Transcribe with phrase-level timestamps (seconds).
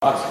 [0.00, 0.22] Welcome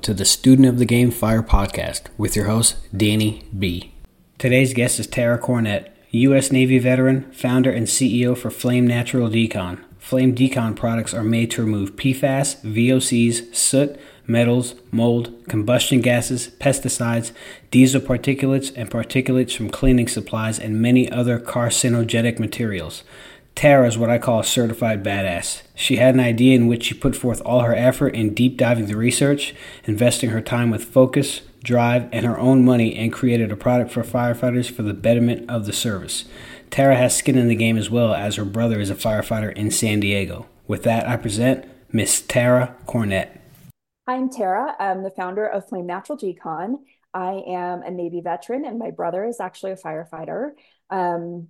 [0.00, 3.92] to the Student of the Game Fire podcast with your host, Danny B.
[4.38, 6.52] Today's guest is Tara Cornett, U.S.
[6.52, 9.84] Navy veteran, founder, and CEO for Flame Natural Decon.
[9.98, 17.32] Flame Decon products are made to remove PFAS, VOCs, soot, metals, mold, combustion gases, pesticides,
[17.70, 23.02] diesel particulates, and particulates from cleaning supplies, and many other carcinogenic materials.
[23.54, 25.62] Tara is what I call a certified badass.
[25.76, 28.86] She had an idea in which she put forth all her effort in deep diving
[28.86, 33.56] the research, investing her time with focus, drive, and her own money, and created a
[33.56, 36.24] product for firefighters for the betterment of the service.
[36.70, 39.70] Tara has skin in the game as well as her brother is a firefighter in
[39.70, 40.46] San Diego.
[40.66, 43.38] With that, I present Miss Tara Cornett.
[44.06, 44.76] I'm Tara.
[44.78, 46.76] I'm the founder of Flame Natural Decon.
[47.14, 50.50] I am a Navy veteran, and my brother is actually a firefighter.
[50.90, 51.48] Um,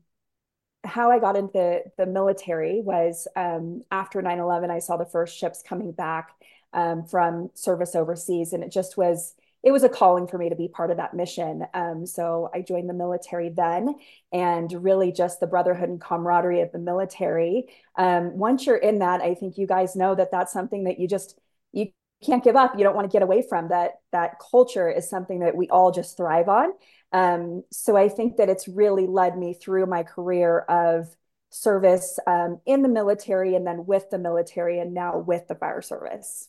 [0.84, 5.36] how I got into the military was um, after 9 11, I saw the first
[5.36, 6.30] ships coming back
[6.72, 9.34] um, from service overseas, and it just was.
[9.64, 11.64] It was a calling for me to be part of that mission.
[11.72, 13.94] Um, so I joined the military then,
[14.30, 17.68] and really just the brotherhood and camaraderie of the military.
[17.96, 21.08] Um, once you're in that, I think you guys know that that's something that you
[21.08, 21.40] just
[21.72, 21.86] you
[22.24, 22.76] can't give up.
[22.76, 24.00] You don't want to get away from that.
[24.12, 26.70] That culture is something that we all just thrive on.
[27.12, 31.14] Um, so I think that it's really led me through my career of
[31.50, 35.82] service um, in the military and then with the military and now with the fire
[35.82, 36.48] service.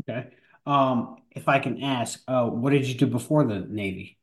[0.00, 0.28] Okay.
[0.66, 4.18] Um, if I can ask, uh, what did you do before the Navy?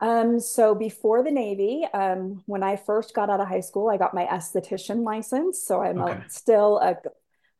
[0.00, 3.96] Um, so before the Navy, um, when I first got out of high school, I
[3.96, 5.62] got my esthetician license.
[5.62, 6.22] So I'm okay.
[6.24, 6.96] a, still a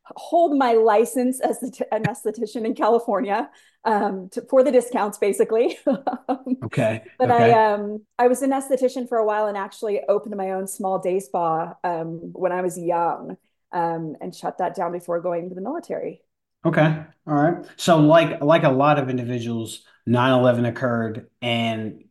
[0.05, 3.51] hold my license as an esthetician in California
[3.85, 5.79] um, to, for the discounts, basically.
[6.65, 7.05] okay.
[7.19, 7.53] But okay.
[7.53, 10.99] I um I was an esthetician for a while and actually opened my own small
[10.99, 13.37] day spa um, when I was young
[13.73, 16.23] um, and shut that down before going to the military.
[16.65, 17.05] Okay.
[17.27, 17.67] All right.
[17.77, 22.05] So like like a lot of individuals, 9-11 occurred and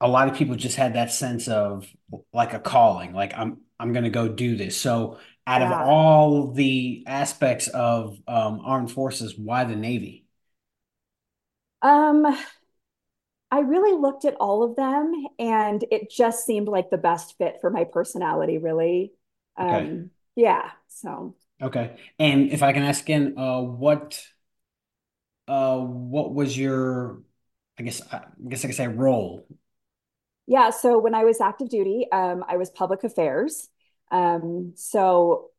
[0.00, 1.86] a lot of people just had that sense of
[2.32, 4.76] like a calling, like I'm I'm gonna go do this.
[4.76, 5.18] So
[5.48, 5.80] out yeah.
[5.80, 10.26] of all the aspects of um, armed forces, why the Navy?
[11.80, 12.26] Um,
[13.50, 17.58] I really looked at all of them, and it just seemed like the best fit
[17.62, 18.58] for my personality.
[18.58, 19.12] Really,
[19.56, 20.00] um, okay.
[20.36, 20.70] yeah.
[20.88, 24.22] So okay, and if I can ask again, uh, what,
[25.46, 27.22] uh, what was your,
[27.78, 29.46] I guess, I guess I could say role.
[30.46, 30.70] Yeah.
[30.70, 33.68] So when I was active duty, um, I was public affairs.
[34.10, 35.50] Um, so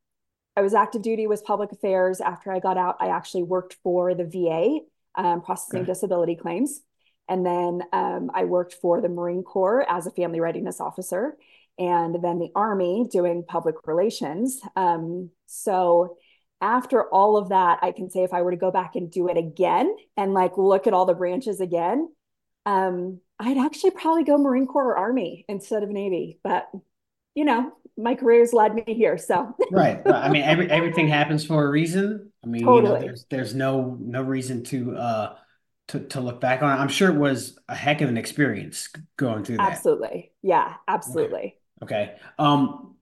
[0.56, 2.22] I was active duty was public affairs.
[2.22, 4.80] After I got out, I actually worked for the VA,
[5.16, 5.88] um, processing okay.
[5.88, 6.82] disability claims.
[7.30, 11.38] And then um, I worked for the Marine Corps as a family readiness officer,
[11.78, 14.60] and then the Army doing public relations.
[14.76, 16.18] Um, so
[16.60, 19.30] after all of that, I can say if I were to go back and do
[19.30, 22.10] it again and like look at all the branches again,
[22.66, 26.40] um, I'd actually probably go Marine Corps or Army instead of Navy.
[26.44, 26.70] But
[27.40, 29.18] you know, my career's led me here.
[29.18, 30.06] So right.
[30.06, 32.34] I mean, every, everything happens for a reason.
[32.44, 32.82] I mean, totally.
[32.82, 35.36] you know, there's there's no no reason to uh
[35.88, 36.78] to to look back on.
[36.78, 36.82] It.
[36.82, 39.72] I'm sure it was a heck of an experience going through that.
[39.72, 40.34] Absolutely.
[40.42, 41.56] Yeah, absolutely.
[41.82, 41.96] Okay.
[41.96, 42.16] okay.
[42.38, 42.98] Um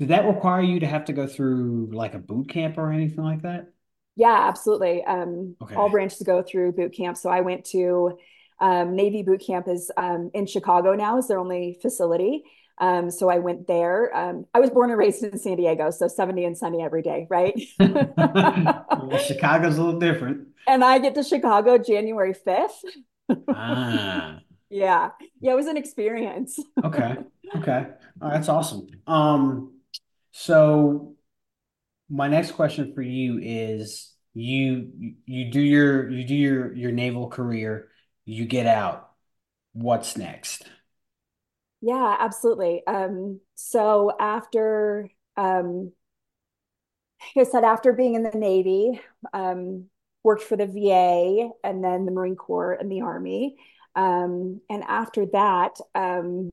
[0.00, 3.22] did that require you to have to go through like a boot camp or anything
[3.22, 3.68] like that?
[4.16, 5.04] Yeah, absolutely.
[5.04, 5.76] Um okay.
[5.76, 7.16] all branches go through boot camp.
[7.16, 8.18] So I went to
[8.58, 12.42] um, Navy boot camp is um, in Chicago now is their only facility.
[12.78, 14.14] Um, so I went there.
[14.14, 17.26] Um, I was born and raised in San Diego, so 70 and sunny every day,
[17.30, 17.58] right?
[17.78, 20.48] well, Chicago's a little different.
[20.66, 22.84] And I get to Chicago January 5th.
[23.48, 24.40] ah.
[24.68, 25.10] Yeah.
[25.40, 26.58] Yeah, it was an experience.
[26.84, 27.18] okay.
[27.56, 27.86] Okay.
[28.20, 28.88] Oh, that's awesome.
[29.06, 29.74] Um,
[30.32, 31.14] so
[32.08, 37.28] my next question for you is you you do your you do your your naval
[37.28, 37.90] career,
[38.24, 39.10] you get out.
[39.72, 40.64] What's next?
[41.80, 42.82] Yeah, absolutely.
[42.86, 45.92] Um, so after, um,
[47.36, 49.00] like I said, after being in the Navy,
[49.32, 49.86] um,
[50.22, 53.56] worked for the VA and then the Marine Corps and the Army.
[53.94, 56.50] Um, and after that, um,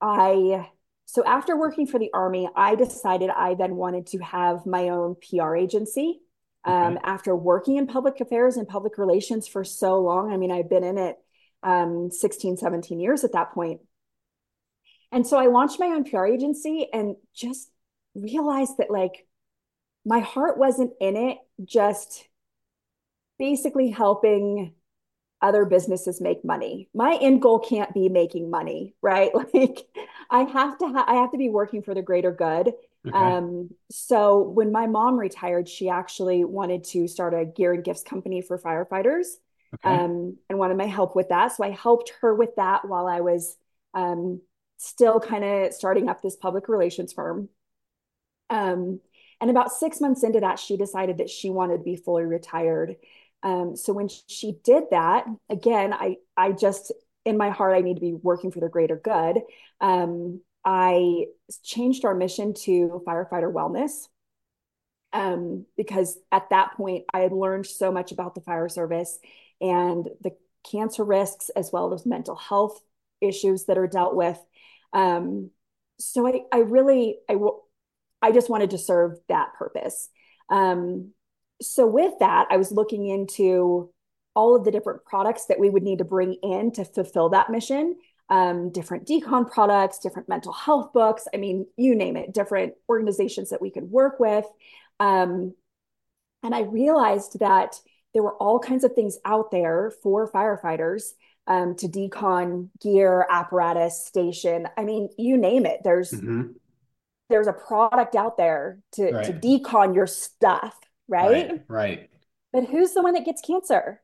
[0.00, 0.68] I,
[1.06, 5.16] so after working for the Army, I decided I then wanted to have my own
[5.16, 6.20] PR agency.
[6.64, 7.00] Um, okay.
[7.04, 10.84] After working in public affairs and public relations for so long, I mean, I've been
[10.84, 11.16] in it
[11.62, 13.80] um, 16, 17 years at that point.
[15.14, 17.70] And so I launched my own PR agency and just
[18.16, 19.26] realized that like
[20.04, 22.26] my heart wasn't in it just
[23.38, 24.74] basically helping
[25.40, 26.88] other businesses make money.
[26.94, 29.30] My end goal can't be making money, right?
[29.54, 29.86] Like
[30.30, 32.72] I have to ha- I have to be working for the greater good.
[33.06, 33.16] Okay.
[33.16, 38.02] Um, so when my mom retired, she actually wanted to start a gear and gifts
[38.02, 39.26] company for firefighters.
[39.76, 39.94] Okay.
[39.94, 41.52] Um, and wanted my help with that.
[41.52, 43.56] So I helped her with that while I was
[43.92, 44.40] um,
[44.86, 47.48] still kind of starting up this public relations firm.
[48.50, 49.00] Um,
[49.40, 52.96] and about six months into that, she decided that she wanted to be fully retired.
[53.42, 56.92] Um, so when she did that, again, I I just
[57.24, 59.40] in my heart I need to be working for the greater good.
[59.80, 61.26] Um, I
[61.62, 64.08] changed our mission to firefighter wellness
[65.12, 69.18] um, because at that point I had learned so much about the fire service
[69.60, 70.32] and the
[70.70, 72.80] cancer risks as well as mental health
[73.20, 74.38] issues that are dealt with.
[74.94, 75.50] Um,
[75.98, 77.36] so I, I really, I,
[78.22, 80.08] I just wanted to serve that purpose.
[80.48, 81.12] Um,
[81.60, 83.90] so with that, I was looking into
[84.34, 87.50] all of the different products that we would need to bring in to fulfill that
[87.50, 87.96] mission.
[88.30, 91.28] Um, different decon products, different mental health books.
[91.34, 94.46] I mean, you name it, different organizations that we could work with.
[94.98, 95.54] Um,
[96.42, 97.76] and I realized that
[98.12, 101.10] there were all kinds of things out there for firefighters
[101.46, 104.68] um, to decon gear, apparatus, station.
[104.76, 105.80] I mean, you name it.
[105.84, 106.52] There's mm-hmm.
[107.28, 109.24] there's a product out there to right.
[109.26, 111.50] to decon your stuff right?
[111.50, 111.62] Right.
[111.68, 112.10] right.
[112.52, 114.00] But who's the one that gets cancer?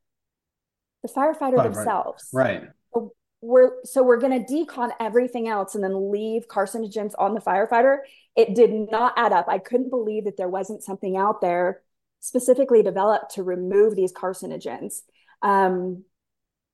[1.03, 1.75] The firefighter Firefighter.
[1.75, 2.29] themselves.
[2.33, 2.69] Right.
[2.93, 7.41] So we're so we're going to decon everything else and then leave carcinogens on the
[7.41, 7.99] firefighter.
[8.37, 9.47] It did not add up.
[9.49, 11.83] I couldn't believe that there wasn't something out there
[12.21, 15.01] specifically developed to remove these carcinogens.
[15.43, 16.05] Um,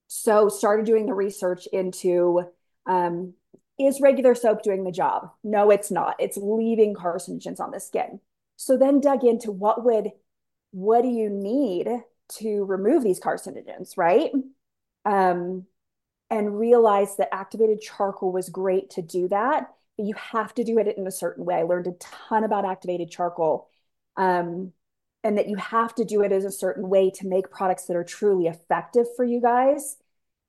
[0.09, 2.43] so started doing the research into
[2.87, 3.35] um,
[3.79, 5.31] is regular soap doing the job?
[5.45, 6.17] No, it's not.
[6.19, 8.21] It's leaving carcinogens on the skin.
[8.57, 10.13] So then dug into what would
[10.71, 11.89] what do you need
[12.29, 14.31] to remove these carcinogens, right?
[15.05, 15.67] Um,
[16.31, 20.79] and realized that activated charcoal was great to do that, but you have to do
[20.79, 21.57] it in a certain way.
[21.57, 23.69] I learned a ton about activated charcoal.
[24.17, 24.73] Um,
[25.27, 27.97] and that you have to do it as a certain way to make products that
[27.97, 29.97] are truly effective for you guys.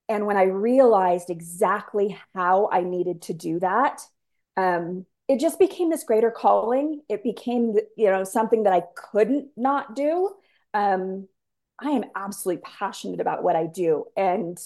[0.07, 4.01] And when I realized exactly how I needed to do that,
[4.55, 7.01] um, it just became this greater calling.
[7.09, 10.29] It became, you know, something that I couldn't not do.
[10.75, 11.27] Um,
[11.81, 14.59] I am absolutely passionate about what I do, and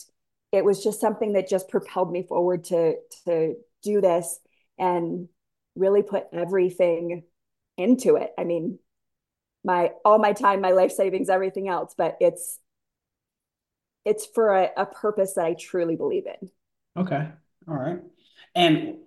[0.52, 4.42] it was just something that just propelled me forward to to do this
[4.78, 5.30] and
[5.76, 7.24] really put everything
[7.78, 8.32] into it.
[8.38, 8.78] I mean,
[9.64, 12.60] my all my time, my life savings, everything else, but it's
[14.06, 16.50] it's for a, a purpose that I truly believe in.
[16.98, 17.30] Okay.
[17.68, 18.00] All right.
[18.56, 18.98] And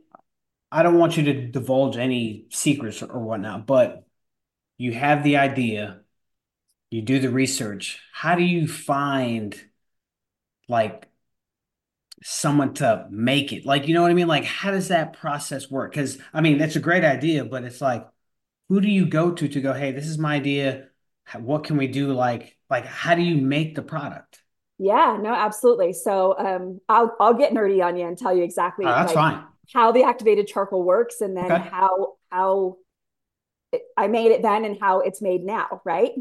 [0.70, 4.06] I don't want you to divulge any secrets or whatnot, but
[4.78, 6.00] you have the idea,
[6.90, 8.00] you do the research.
[8.12, 9.54] How do you find
[10.68, 11.08] like
[12.22, 13.66] someone to make it?
[13.66, 14.28] Like, you know what I mean?
[14.28, 15.92] Like, how does that process work?
[15.92, 18.06] Because I mean, that's a great idea, but it's like,
[18.68, 20.88] who do you go to to go, hey, this is my idea.
[21.38, 22.12] What can we do?
[22.12, 24.40] Like, like how do you make the product?
[24.78, 25.92] Yeah, no, absolutely.
[25.92, 28.84] So um, I'll I'll get nerdy on you and tell you exactly.
[28.84, 31.68] Oh, that's like, fine how the activated charcoal works and then okay.
[31.68, 32.76] how how
[33.72, 36.12] it, I made it then and how it's made now, right?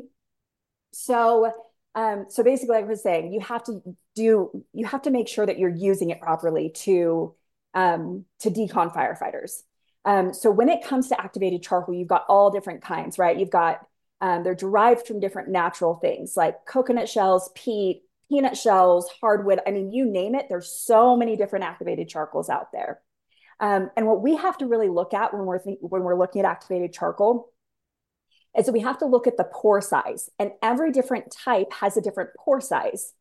[0.93, 1.51] So
[1.95, 3.81] um, so basically, like I was saying, you have to
[4.15, 7.35] do you have to make sure that you're using it properly to
[7.73, 9.61] um, to decon firefighters.
[10.05, 13.37] Um, so when it comes to activated charcoal, you've got all different kinds, right?
[13.37, 13.85] You've got
[14.21, 19.59] um, they're derived from different natural things like coconut shells, peat, peanut shells, hardwood.
[19.67, 20.45] I mean, you name it.
[20.49, 23.01] There's so many different activated charcoals out there.
[23.59, 26.41] Um, and what we have to really look at when we're think- when we're looking
[26.41, 27.51] at activated charcoal
[28.57, 31.97] is that we have to look at the pore size, and every different type has
[31.97, 33.13] a different pore size.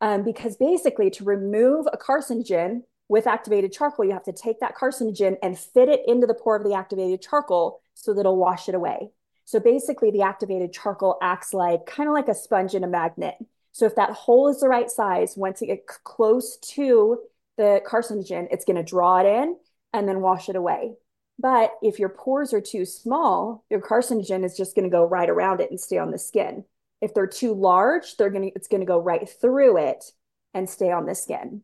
[0.00, 4.76] Um, because basically, to remove a carcinogen with activated charcoal, you have to take that
[4.76, 8.68] carcinogen and fit it into the pore of the activated charcoal so that it'll wash
[8.68, 9.10] it away.
[9.44, 13.36] So basically, the activated charcoal acts like kind of like a sponge and a magnet.
[13.72, 17.20] So if that hole is the right size, once it gets close to
[17.56, 19.56] the carcinogen, it's going to draw it in
[19.92, 20.94] and then wash it away.
[21.38, 25.30] But if your pores are too small, your carcinogen is just going to go right
[25.30, 26.64] around it and stay on the skin.
[27.00, 30.04] If they're too large, they're going to it's going to go right through it
[30.52, 31.62] and stay on the skin.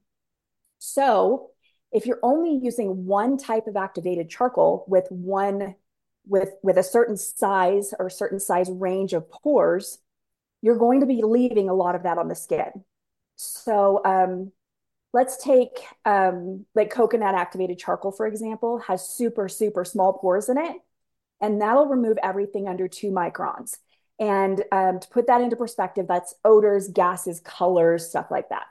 [0.85, 1.51] So,
[1.93, 5.77] if you're only using one type of activated charcoal with one
[6.27, 9.99] with with a certain size or certain size range of pores,
[10.61, 12.85] you're going to be leaving a lot of that on the skin.
[13.37, 14.53] So, um,
[15.15, 20.59] let's take um, like coconut activated charcoal, for example, has super, super small pores in
[20.59, 20.77] it.
[21.41, 23.79] And that'll remove everything under two microns.
[24.19, 28.67] And um, to put that into perspective, that's odors, gases, colors, stuff like that.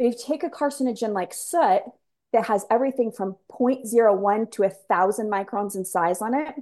[0.00, 1.82] But if you take a carcinogen like soot
[2.32, 6.54] that has everything from 0.01 to 1,000 microns in size on it,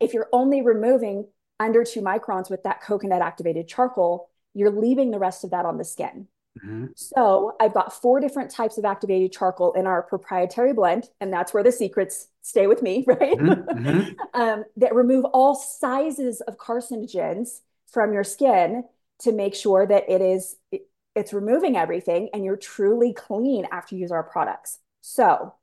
[0.00, 1.28] if you're only removing
[1.60, 5.78] under two microns with that coconut activated charcoal, you're leaving the rest of that on
[5.78, 6.26] the skin.
[6.58, 6.86] Mm-hmm.
[6.96, 11.54] So I've got four different types of activated charcoal in our proprietary blend, and that's
[11.54, 13.38] where the secrets stay with me, right?
[13.38, 13.86] Mm-hmm.
[13.86, 14.40] mm-hmm.
[14.40, 18.82] um, that remove all sizes of carcinogens from your skin
[19.20, 20.56] to make sure that it is
[21.14, 24.78] it's removing everything and you're truly clean after you use our products.
[25.00, 25.54] So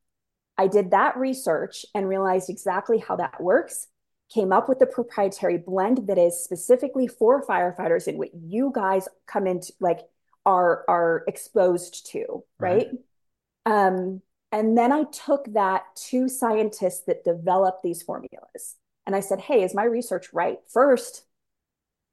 [0.57, 3.87] I did that research and realized exactly how that works
[4.33, 9.07] came up with the proprietary blend that is specifically for firefighters and what you guys
[9.25, 9.99] come into like
[10.45, 12.87] are are exposed to right,
[13.65, 13.89] right?
[13.95, 18.75] um and then i took that to scientists that developed these formulas
[19.05, 21.23] and i said hey is my research right first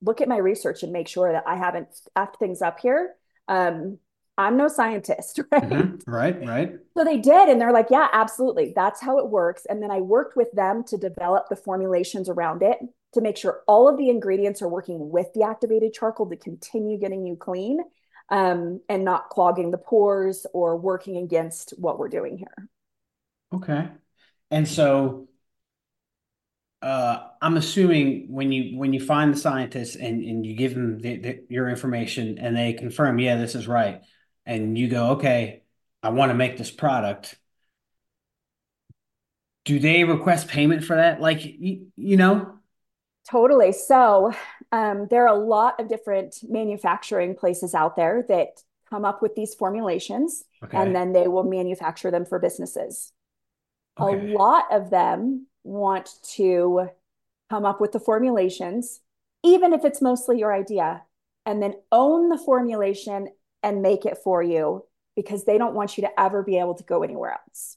[0.01, 3.15] look at my research and make sure that i haven't effed things up here
[3.49, 3.99] um
[4.37, 5.63] I'm no scientist, right?
[5.63, 6.11] Mm-hmm.
[6.11, 6.73] Right, right.
[6.97, 7.49] So they did.
[7.49, 8.73] And they're like, yeah, absolutely.
[8.75, 9.65] That's how it works.
[9.69, 12.79] And then I worked with them to develop the formulations around it
[13.13, 16.99] to make sure all of the ingredients are working with the activated charcoal to continue
[16.99, 17.79] getting you clean
[18.31, 22.69] um, and not clogging the pores or working against what we're doing here.
[23.55, 23.89] Okay.
[24.51, 25.29] And so
[26.85, 30.99] uh, I'm assuming when you when you find the scientists and, and you give them
[30.99, 34.03] the, the, your information and they confirm, yeah, this is right
[34.47, 35.63] and you go, okay,
[36.03, 37.39] I want to make this product.
[39.65, 41.21] Do they request payment for that?
[41.21, 42.59] Like, you, you know?
[43.31, 43.73] Totally.
[43.73, 44.35] So
[44.71, 48.61] um, there are a lot of different manufacturing places out there that
[48.91, 50.77] come up with these formulations okay.
[50.77, 53.13] and then they will manufacture them for businesses.
[53.99, 54.33] Okay.
[54.33, 56.89] A lot of them want to
[57.51, 59.01] come up with the formulations,
[59.43, 61.03] even if it's mostly your idea,
[61.45, 63.29] and then own the formulation
[63.63, 64.85] and make it for you
[65.17, 67.77] because they don't want you to ever be able to go anywhere else.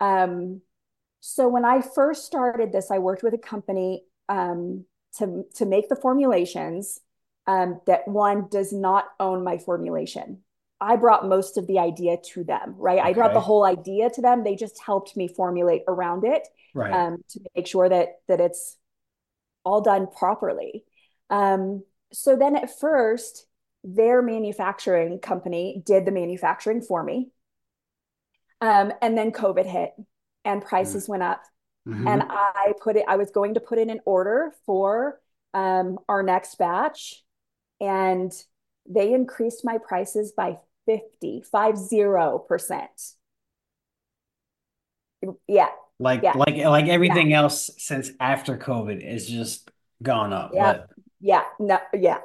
[0.00, 0.62] Um,
[1.20, 4.84] so when I first started this, I worked with a company um,
[5.18, 7.00] to to make the formulations.
[7.46, 10.42] Um, that one does not own my formulation.
[10.80, 13.00] I brought most of the idea to them, right?
[13.00, 13.08] Okay.
[13.08, 14.44] I brought the whole idea to them.
[14.44, 16.92] They just helped me formulate around it right.
[16.92, 18.76] um, to make sure that that it's
[19.64, 20.84] all done properly.
[21.30, 21.82] Um,
[22.12, 23.46] so then at first,
[23.84, 27.30] their manufacturing company did the manufacturing for me.
[28.60, 29.92] Um, and then COVID hit
[30.44, 31.12] and prices mm-hmm.
[31.12, 31.42] went up.
[31.86, 32.08] Mm-hmm.
[32.08, 35.20] And I put it, I was going to put in an order for
[35.54, 37.22] um, our next batch.
[37.80, 38.32] And
[38.88, 40.58] they increased my prices by
[40.88, 42.90] 50, five zero percent.
[45.46, 45.68] Yeah.
[46.00, 46.32] Like, yeah.
[46.34, 47.42] like, like everything yeah.
[47.42, 49.70] else since after COVID is just
[50.02, 50.52] gone up.
[50.54, 50.72] Yeah.
[50.72, 50.90] But...
[51.20, 51.44] Yeah.
[51.58, 52.20] No, yeah.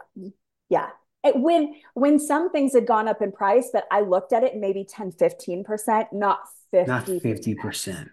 [0.70, 0.90] Yeah
[1.36, 4.84] when when some things had gone up in price but i looked at it maybe
[4.84, 6.40] 10 15% not
[6.72, 8.10] 50 not 50%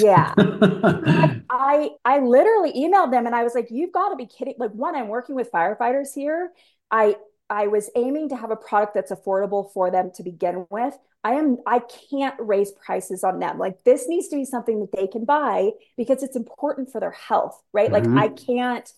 [0.00, 0.34] yeah
[1.50, 4.70] I, I literally emailed them and i was like you've got to be kidding like
[4.70, 6.52] one i'm working with firefighters here
[6.90, 7.16] i
[7.50, 11.34] i was aiming to have a product that's affordable for them to begin with i
[11.34, 15.06] am i can't raise prices on them like this needs to be something that they
[15.06, 18.14] can buy because it's important for their health right mm-hmm.
[18.14, 18.92] like i can't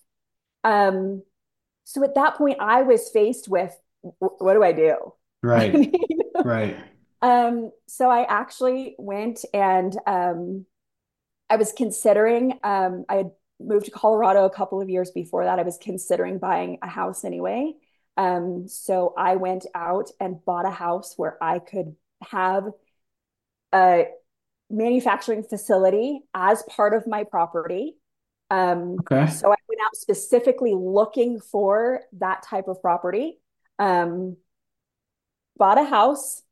[0.65, 1.23] um
[1.87, 5.15] so at that point, I was faced with what do I do?
[5.43, 5.73] Right.
[5.75, 5.93] I mean,
[6.45, 6.76] right.
[7.23, 10.67] Um, so I actually went and um,
[11.49, 15.61] I was considering, um, I had moved to Colorado a couple of years before that.
[15.61, 17.75] I was considering buying a house anyway.
[18.16, 21.96] Um, so I went out and bought a house where I could
[22.30, 22.64] have
[23.75, 24.06] a
[24.70, 27.96] manufacturing facility as part of my property
[28.50, 29.30] um, okay.
[29.30, 33.38] So I went out specifically looking for that type of property.
[33.78, 34.37] Um,
[35.56, 36.42] bought a house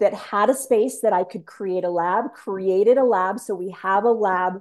[0.00, 3.38] that had a space that I could create a lab, created a lab.
[3.38, 4.60] So we have a lab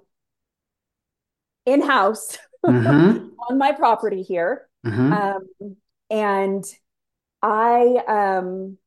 [1.65, 3.29] in house mm-hmm.
[3.49, 4.67] on my property here.
[4.85, 5.13] Mm-hmm.
[5.13, 5.75] Um,
[6.09, 6.63] and
[7.41, 8.77] I, um,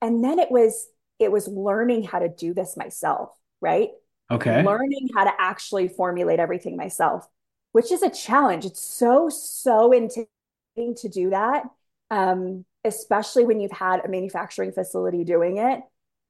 [0.00, 3.30] and then it was, it was learning how to do this myself,
[3.60, 3.90] right?
[4.30, 4.62] Okay.
[4.64, 7.26] Learning how to actually formulate everything myself,
[7.72, 8.64] which is a challenge.
[8.64, 11.64] It's so, so intimidating to do that,
[12.10, 15.80] um, especially when you've had a manufacturing facility doing it.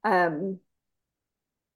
[0.03, 0.59] Um,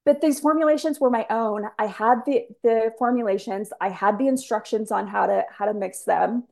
[0.05, 1.65] but these formulations were my own.
[1.77, 3.73] I had the the formulations.
[3.81, 6.45] I had the instructions on how to how to mix them.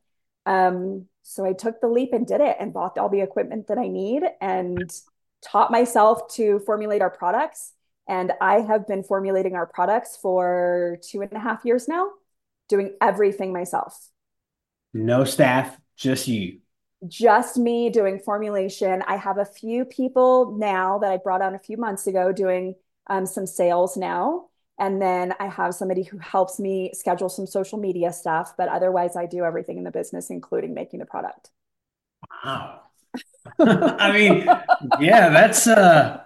[0.45, 3.77] Um, so I took the leap and did it, and bought all the equipment that
[3.77, 4.89] I need, and
[5.43, 7.73] taught myself to formulate our products
[8.07, 12.09] and I have been formulating our products for two and a half years now.
[12.67, 14.09] doing everything myself.
[14.91, 16.59] No staff, just you.
[17.07, 19.03] Just me doing formulation.
[19.07, 22.73] I have a few people now that I brought on a few months ago doing
[23.07, 24.47] um, some sales now.
[24.77, 28.55] And then I have somebody who helps me schedule some social media stuff.
[28.57, 31.51] But otherwise, I do everything in the business, including making the product.
[32.43, 32.81] Wow.
[33.59, 34.45] I mean,
[34.99, 36.23] yeah, that's uh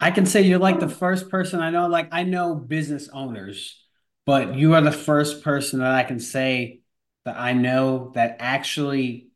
[0.00, 1.88] I can say you're like the first person I know.
[1.88, 3.82] Like I know business owners,
[4.26, 6.82] but you are the first person that I can say
[7.24, 9.30] that I know that actually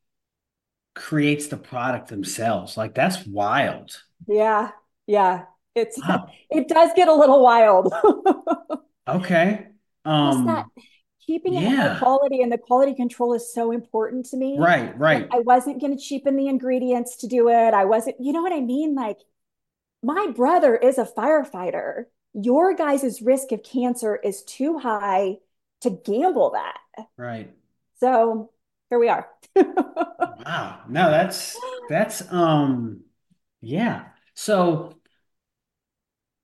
[0.95, 2.76] creates the product themselves.
[2.76, 4.03] Like that's wild.
[4.26, 4.73] Yeah.
[5.07, 5.47] Yeah.
[5.76, 6.28] It's wow.
[6.50, 7.92] it does get a little wild.
[9.09, 9.68] okay.
[10.04, 10.66] Um that
[11.26, 11.97] keeping yeah.
[11.97, 14.56] it quality and the quality control is so important to me.
[14.59, 15.28] Right, right.
[15.30, 17.75] I wasn't going to cheapen the ingredients to do it.
[17.75, 18.95] I wasn't, you know what I mean?
[18.95, 19.18] Like
[20.02, 22.04] my brother is a firefighter.
[22.33, 25.38] Your guys' risk of cancer is too high
[25.80, 27.06] to gamble that.
[27.16, 27.52] Right.
[27.99, 28.50] So
[28.88, 29.28] here we are.
[29.56, 30.80] wow.
[30.88, 31.56] No, that's
[31.88, 33.00] that's um
[33.61, 34.04] yeah.
[34.35, 34.95] So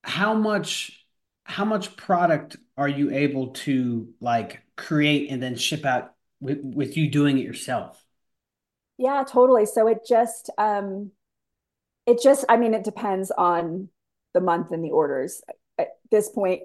[0.02, 1.06] how much
[1.44, 6.96] how much product are you able to like create and then ship out with, with
[6.96, 8.02] you doing it yourself?
[8.98, 9.66] Yeah, totally.
[9.66, 11.10] So it just um
[12.06, 13.88] it just, I mean, it depends on
[14.34, 15.42] the month and the orders.
[15.78, 16.62] At this point,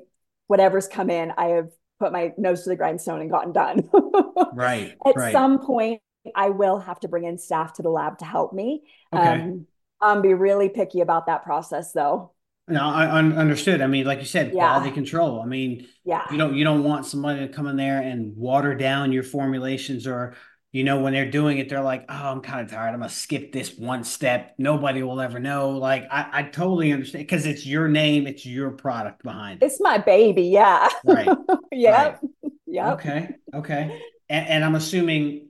[0.47, 3.89] whatever's come in, I have put my nose to the grindstone and gotten done.
[4.53, 4.95] right.
[5.05, 5.31] At right.
[5.31, 6.01] some point,
[6.35, 8.83] I will have to bring in staff to the lab to help me.
[9.13, 9.27] Okay.
[9.27, 9.67] Um,
[10.01, 12.31] I'm be really picky about that process though.
[12.69, 13.81] No, I understood.
[13.81, 14.73] I mean, like you said, yeah.
[14.73, 15.41] quality control.
[15.41, 18.75] I mean, yeah, you don't you don't want somebody to come in there and water
[18.75, 20.35] down your formulations or
[20.77, 22.89] you know, when they're doing it, they're like, oh, I'm kind of tired.
[22.89, 24.53] I'm going to skip this one step.
[24.57, 25.71] Nobody will ever know.
[25.71, 29.65] Like, I, I totally understand because it's your name, it's your product behind it.
[29.65, 30.43] It's my baby.
[30.43, 30.89] Yeah.
[31.05, 31.27] Right.
[31.71, 32.21] yep.
[32.21, 32.51] Right.
[32.67, 32.93] Yep.
[32.93, 33.29] Okay.
[33.53, 34.01] Okay.
[34.29, 35.49] And, and I'm assuming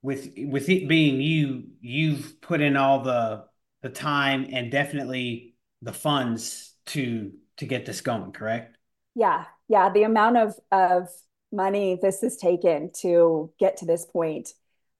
[0.00, 3.44] with with it being you, you've put in all the
[3.82, 5.53] the time and definitely
[5.84, 8.76] the funds to to get this going, correct?
[9.14, 9.44] Yeah.
[9.68, 9.90] Yeah.
[9.90, 11.08] The amount of of
[11.52, 14.48] money this has taken to get to this point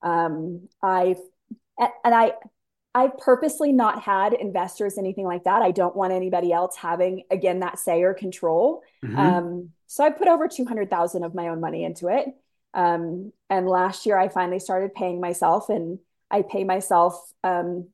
[0.05, 1.19] um, I've
[1.79, 2.33] and I
[2.95, 5.63] I've purposely not had investors, anything like that.
[5.63, 8.83] I don't want anybody else having again that say or control.
[9.05, 9.19] Mm-hmm.
[9.19, 12.29] Um, so I put over two hundred thousand of my own money into it.
[12.75, 15.99] Um, and last year I finally started paying myself, and
[16.31, 17.89] I pay myself um,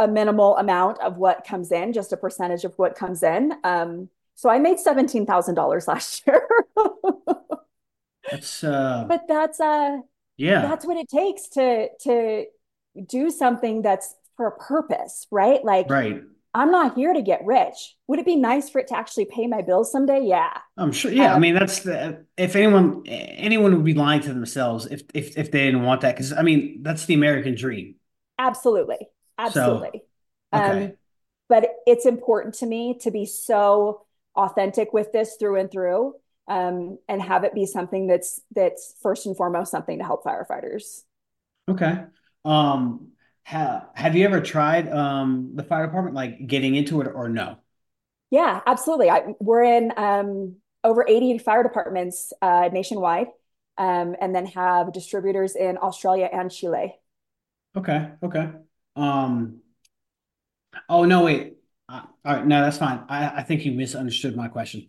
[0.00, 3.52] a minimal amount of what comes in, just a percentage of what comes in.
[3.62, 6.48] Um, so I made seventeen thousand dollars last year.
[8.30, 9.98] that's uh, but that's uh
[10.38, 10.62] yeah.
[10.62, 12.46] that's what it takes to to
[13.06, 15.62] do something that's for a purpose right?
[15.62, 16.22] Like right.
[16.54, 17.94] I'm not here to get rich.
[18.08, 20.22] Would it be nice for it to actually pay my bills someday?
[20.24, 20.56] Yeah.
[20.78, 24.32] I'm sure yeah um, i mean that's the if anyone anyone would be lying to
[24.32, 27.96] themselves if if, if they didn't want that because i mean that's the american dream.
[28.38, 29.06] Absolutely
[29.46, 30.02] absolutely
[30.52, 30.84] so, okay.
[30.84, 30.92] um
[31.48, 36.14] but it's important to me to be so authentic with this through and through
[36.50, 41.02] um, and have it be something that's that's first and foremost something to help firefighters.
[41.68, 42.04] Okay.
[42.44, 43.08] Um,
[43.42, 47.58] have have you ever tried um, the fire department, like getting into it, or no?
[48.30, 49.10] Yeah, absolutely.
[49.10, 53.28] I, we're in um, over 80 fire departments uh, nationwide,
[53.76, 56.94] um, and then have distributors in Australia and Chile.
[57.76, 58.10] Okay.
[58.22, 58.50] Okay.
[58.96, 59.60] Um,
[60.88, 61.56] oh no, wait.
[61.88, 63.04] Uh, all right, no, that's fine.
[63.08, 64.86] I, I think you misunderstood my question.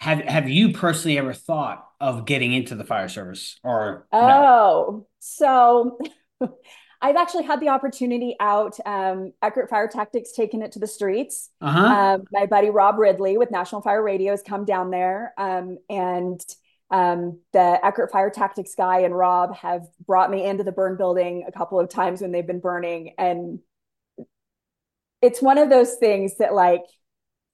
[0.00, 4.06] Have Have you personally ever thought of getting into the fire service or?
[4.12, 5.06] Oh, no?
[5.20, 5.98] so
[7.02, 8.78] I've actually had the opportunity out.
[8.86, 11.50] Um, Eckert Fire Tactics taking it to the streets.
[11.60, 11.86] Uh-huh.
[11.86, 16.40] Um, my buddy Rob Ridley with National Fire Radio has come down there, um, and
[16.92, 21.44] um, the Eckert Fire Tactics guy and Rob have brought me into the burn building
[21.48, 23.58] a couple of times when they've been burning, and
[25.20, 26.82] it's one of those things that like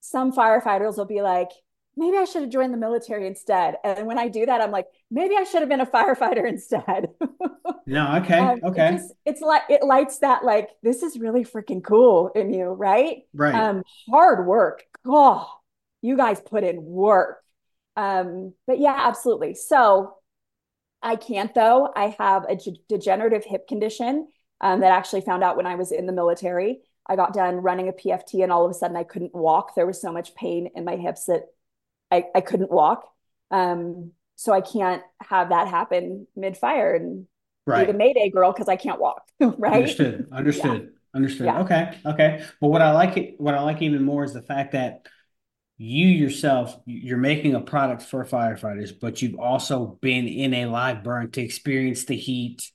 [0.01, 1.51] some firefighters will be like
[1.99, 3.75] maybe I should have joined the military instead.
[3.85, 7.09] And when I do that, I'm like, maybe I should have been a firefighter instead.
[7.87, 8.89] no, okay, um, okay.
[8.89, 12.67] It just, it's like it lights that like this is really freaking cool in you,
[12.69, 13.23] right?
[13.35, 13.55] Right.
[13.55, 14.85] Um, hard work.
[15.05, 15.51] Oh,
[16.01, 17.39] you guys put in work.
[17.99, 19.55] Um, but yeah, absolutely.
[19.55, 20.15] So
[21.03, 21.93] I can't though.
[21.95, 24.29] I have a g- degenerative hip condition
[24.61, 26.79] um, that I actually found out when I was in the military.
[27.09, 29.75] I got done running a PFT and all of a sudden I couldn't walk.
[29.75, 31.43] There was so much pain in my hips that
[32.13, 33.05] I, I couldn't walk.
[33.51, 37.27] Um, so I can't have that happen mid fire and
[37.67, 37.85] right.
[37.85, 39.23] be the Mayday girl because I can't walk.
[39.41, 39.75] right.
[39.75, 40.29] Understood.
[40.31, 40.83] Understood.
[40.83, 40.89] Yeah.
[41.17, 41.47] Understood.
[41.47, 41.61] Yeah.
[41.63, 41.99] Okay.
[42.07, 42.45] Okay.
[42.61, 45.09] But what I like it, what I like even more is the fact that
[45.79, 51.05] you yourself you're making a product for firefighters, but you've also been in a live
[51.05, 52.71] burn to experience the heat,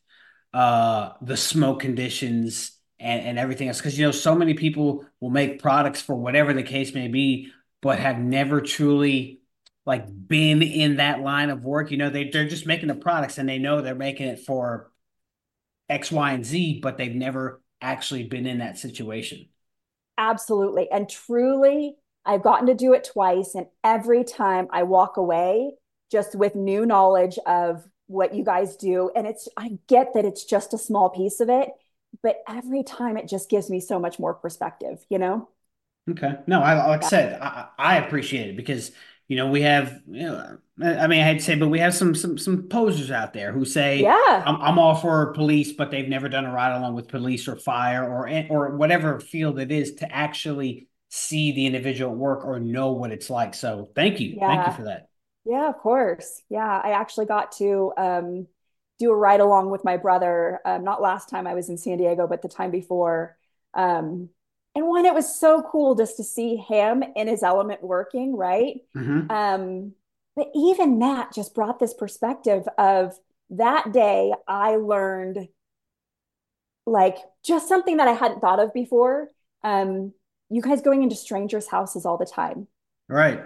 [0.54, 3.78] uh, the smoke conditions, and, and everything else.
[3.78, 7.52] Because you know, so many people will make products for whatever the case may be,
[7.82, 9.42] but have never truly
[9.86, 11.92] like been in that line of work.
[11.92, 14.92] You know, they they're just making the products and they know they're making it for
[15.90, 19.50] X, Y, and Z, but they've never actually been in that situation.
[20.18, 20.90] Absolutely.
[20.90, 23.56] And truly, I've gotten to do it twice.
[23.56, 25.74] And every time I walk away
[26.12, 29.12] just with new knowledge of what you guys do.
[29.16, 31.70] And it's, I get that it's just a small piece of it,
[32.22, 35.50] but every time it just gives me so much more perspective, you know?
[36.10, 36.36] Okay.
[36.48, 38.92] No, I like I said, I, I appreciate it because
[39.30, 41.94] you know we have you know I mean I had to say, but we have
[41.94, 45.92] some some some posers out there who say, yeah, I'm, I'm all for police, but
[45.92, 49.72] they've never done a ride along with police or fire or or whatever field it
[49.72, 53.54] is to actually see the individual work or know what it's like.
[53.54, 54.48] So thank you, yeah.
[54.48, 55.10] thank you for that.
[55.46, 56.42] Yeah, of course.
[56.50, 58.48] Yeah, I actually got to um,
[58.98, 60.60] do a ride along with my brother.
[60.66, 63.38] Um, not last time I was in San Diego, but the time before.
[63.76, 64.30] Um,
[64.74, 68.78] and one, it was so cool just to see him in his element working, right?
[68.96, 69.30] Mm-hmm.
[69.30, 69.92] Um,
[70.36, 73.14] but even that just brought this perspective of
[73.52, 75.48] that day I learned
[76.88, 79.28] like just something that I hadn't thought of before.
[79.64, 80.14] Um,
[80.54, 82.68] you guys going into strangers' houses all the time.
[83.10, 83.42] Right.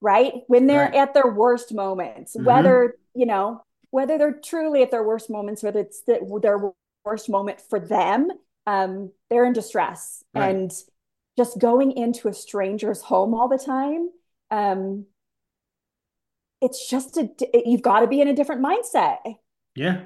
[0.00, 0.32] Right.
[0.46, 0.94] When they're right.
[0.94, 2.46] at their worst moments, mm-hmm.
[2.46, 6.58] whether, you know, whether they're truly at their worst moments, whether it's the, their
[7.04, 8.30] worst moment for them
[8.68, 10.50] um, they're in distress right.
[10.50, 10.70] and
[11.38, 14.10] just going into a stranger's home all the time
[14.50, 15.06] um,
[16.60, 17.30] it's just a
[17.64, 19.18] you've got to be in a different mindset
[19.74, 20.02] yeah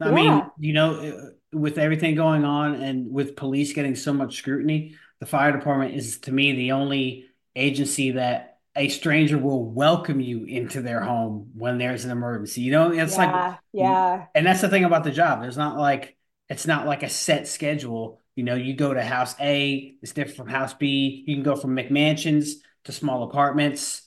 [0.00, 0.14] i yeah.
[0.14, 5.26] mean you know with everything going on and with police getting so much scrutiny the
[5.26, 10.82] fire department is to me the only agency that a stranger will welcome you into
[10.82, 14.68] their home when there's an emergency you know it's yeah, like yeah and that's the
[14.68, 16.16] thing about the job there's not like
[16.48, 18.20] it's not like a set schedule.
[18.36, 21.24] You know, you go to house A, it's different from house B.
[21.26, 22.52] You can go from McMansions
[22.84, 24.02] to small apartments,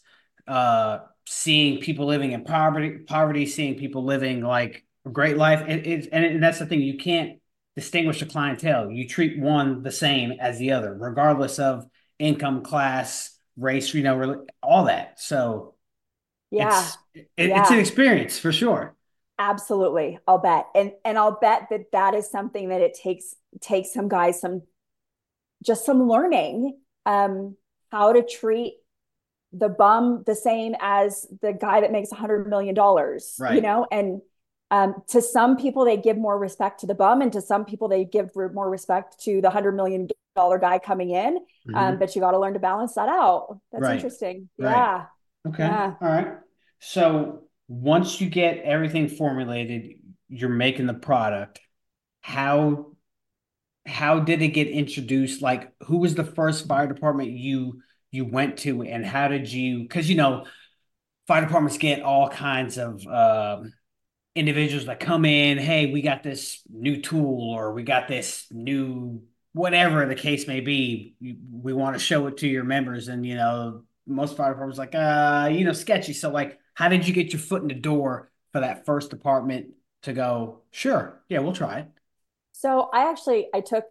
[0.47, 5.61] uh, seeing people living in poverty, poverty, seeing people living like a great life.
[5.67, 7.39] It, it, and, and that's the thing, you can't
[7.77, 8.89] distinguish a clientele.
[8.89, 11.85] You treat one the same as the other, regardless of
[12.17, 15.19] income, class, race, you know, all that.
[15.19, 15.75] So
[16.49, 17.61] yeah, it's, it, yeah.
[17.61, 18.95] it's an experience for sure.
[19.37, 20.17] Absolutely.
[20.27, 20.65] I'll bet.
[20.73, 24.63] And and I'll bet that that is something that it takes takes some guys some
[25.63, 27.55] just some learning um
[27.91, 28.73] how to treat
[29.53, 33.55] the bum the same as the guy that makes a hundred million dollars right.
[33.55, 34.21] you know and
[34.69, 37.87] um, to some people they give more respect to the bum and to some people
[37.87, 41.75] they give more respect to the hundred million dollar guy coming in mm-hmm.
[41.75, 43.95] um, but you got to learn to balance that out that's right.
[43.95, 44.71] interesting right.
[44.71, 45.05] yeah
[45.47, 45.93] okay yeah.
[46.01, 46.27] all right
[46.79, 49.95] so once you get everything formulated,
[50.29, 51.59] you're making the product.
[52.21, 52.93] How
[53.85, 55.41] how did it get introduced?
[55.41, 59.81] Like, who was the first fire department you you went to, and how did you?
[59.83, 60.45] Because you know,
[61.27, 63.73] fire departments get all kinds of um,
[64.37, 65.57] individuals that come in.
[65.57, 69.23] Hey, we got this new tool, or we got this new
[69.53, 71.15] whatever the case may be.
[71.51, 74.95] We want to show it to your members, and you know, most fire departments like,
[74.95, 76.13] uh, you know, sketchy.
[76.13, 79.69] So like how did you get your foot in the door for that first department
[80.03, 81.87] to go, sure, yeah, we'll try it?
[82.51, 83.85] So I actually I took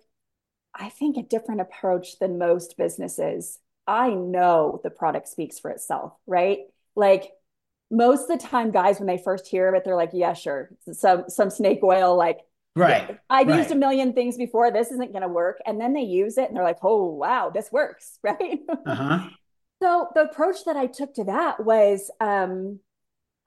[0.72, 3.58] I think a different approach than most businesses.
[3.88, 6.58] I know the product speaks for itself, right?
[6.94, 7.30] Like
[7.90, 10.70] most of the time guys when they first hear of it they're like, yeah, sure.
[10.92, 12.38] Some some snake oil like
[12.76, 13.18] Right.
[13.30, 13.56] I've right.
[13.56, 14.70] used a million things before.
[14.70, 15.60] This isn't going to work.
[15.64, 18.18] And then they use it and they're like, oh, wow, this works.
[18.22, 18.60] Right.
[18.84, 19.30] Uh-huh.
[19.82, 22.80] So the approach that I took to that was um,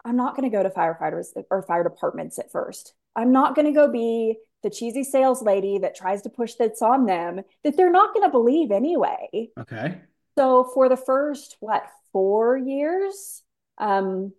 [0.05, 2.93] I'm not going to go to firefighters or fire departments at first.
[3.15, 6.81] I'm not going to go be the cheesy sales lady that tries to push this
[6.81, 9.49] on them that they're not going to believe anyway.
[9.59, 10.01] Okay.
[10.37, 13.43] So for the first, what, four years,
[13.79, 14.33] um,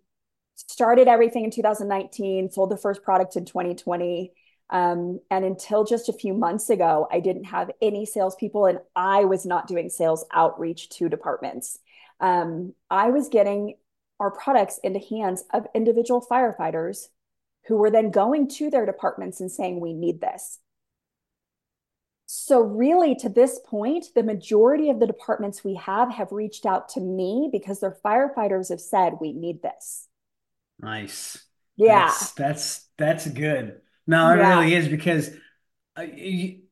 [0.55, 4.31] started everything in 2019, sold the first product in 2020.
[4.69, 9.25] Um, and until just a few months ago, I didn't have any salespeople and I
[9.25, 11.77] was not doing sales outreach to departments.
[12.21, 13.75] Um, I was getting
[14.19, 17.07] our products into hands of individual firefighters
[17.67, 20.59] who were then going to their departments and saying, We need this.
[22.33, 26.87] So, really, to this point, the majority of the departments we have have reached out
[26.89, 30.07] to me because their firefighters have said, We need this.
[30.79, 31.43] Nice.
[31.75, 32.05] Yeah.
[32.05, 33.81] That's that's, that's good.
[34.07, 34.59] No, it yeah.
[34.59, 35.29] really is because
[35.97, 36.05] uh,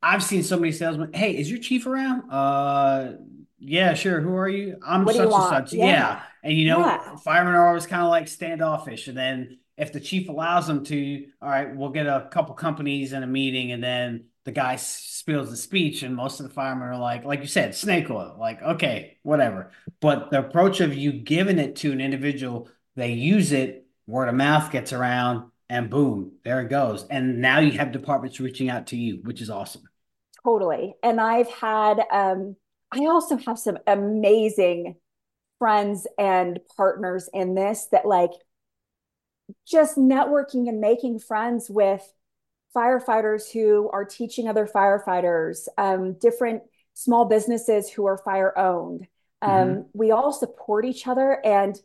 [0.02, 1.12] I've seen so many salesmen.
[1.12, 2.32] Hey, is your chief around?
[2.32, 3.16] Uh,
[3.60, 4.22] yeah, sure.
[4.22, 4.78] Who are you?
[4.82, 5.74] I'm What such you and such.
[5.74, 5.86] Yeah.
[5.88, 6.22] Yeah.
[6.42, 7.02] And you Yeah.
[7.06, 9.10] know, firemen are always kind of like standoffish.
[9.10, 13.12] And then if the chief allows them to, all right, we'll get a couple companies
[13.12, 16.88] in a meeting and then the guy spills the speech and most of the firemen
[16.88, 19.70] are like, like you said, snake oil, like, okay, whatever.
[20.02, 24.34] But the approach of you giving it to an individual, they use it, word of
[24.34, 27.06] mouth gets around, and boom, there it goes.
[27.12, 29.84] And now you have departments reaching out to you, which is awesome.
[30.44, 30.96] Totally.
[31.04, 32.56] And I've had, um,
[32.92, 34.96] I also have some amazing
[35.60, 38.32] friends and partners in this that like
[39.68, 42.02] just networking and making friends with
[42.76, 49.08] firefighters who are teaching other firefighters, um, different small businesses who are fire owned.
[49.42, 49.86] Um, Mhm.
[49.94, 51.80] we all support each other and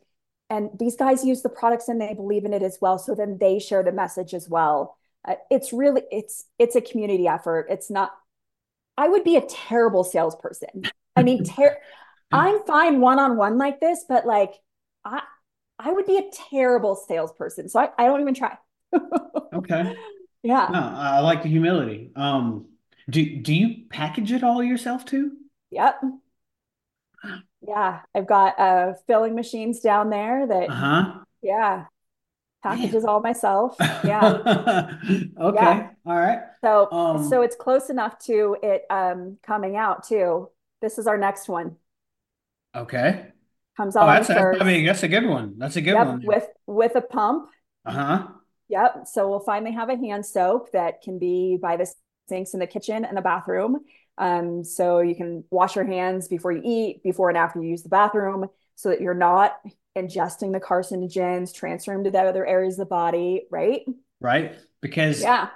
[0.51, 2.99] and these guys use the products and they believe in it as well.
[2.99, 4.99] So then they share the message as well.
[5.25, 7.67] Uh, it's really it's it's a community effort.
[7.71, 8.13] It's not
[8.97, 10.91] I would be a terrible salesperson.
[11.17, 11.79] I mean, ter-
[12.33, 14.55] I'm fine one on one like this, but like
[15.05, 15.23] I
[15.79, 17.69] I would be a terrible salesperson.
[17.69, 18.59] So I, I don't even try.
[19.53, 19.95] Okay.
[20.45, 20.69] Yeah.
[20.69, 22.11] No, I like the humility.
[22.17, 22.69] Um,
[23.11, 25.37] do do you package it all yourself too?
[25.71, 26.03] Yep.
[27.63, 28.03] Yeah.
[28.15, 31.25] I've got uh filling machines down there that Uh-huh.
[31.43, 31.87] yeah,
[32.63, 33.79] packages all myself.
[34.03, 34.39] Yeah.
[35.39, 35.51] Okay.
[35.51, 35.91] Yeah.
[36.07, 36.41] All right.
[36.65, 40.51] So so Um, it's close enough to it um coming out too.
[40.83, 41.77] This is our next one.
[42.75, 43.33] okay.
[43.77, 45.59] Comes Oh, out on that's the a, I mean, that's a good one.
[45.59, 46.23] That's a good Yep, one.
[46.23, 47.49] with with a pump.
[47.87, 48.43] Uh-huh.
[48.69, 49.07] Yep.
[49.07, 51.93] So we'll finally have a hand soap that can be by the
[52.29, 53.81] sinks in the kitchen and the bathroom.
[54.17, 57.83] Um, so you can wash your hands before you eat, before and after you use
[57.83, 58.47] the bathroom,
[58.77, 59.57] so that you're not
[59.97, 63.83] ingesting the carcinogens, transferring to the other areas of the body, right?
[64.21, 64.55] Right?
[64.81, 65.49] Because Yeah.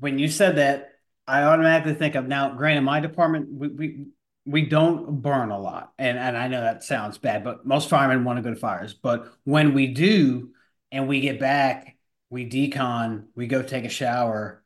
[0.00, 0.90] when you said that,
[1.26, 4.04] I automatically think of now, granted, my department, we we,
[4.44, 5.92] we don't burn a lot.
[5.98, 8.92] And and I know that sounds bad, but most firemen want to go to fires.
[8.92, 10.50] But when we do
[10.90, 11.96] and we get back,
[12.32, 14.62] we decon, we go take a shower.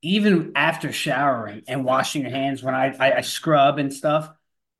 [0.00, 4.30] Even after showering and washing your hands, when I, I, I scrub and stuff,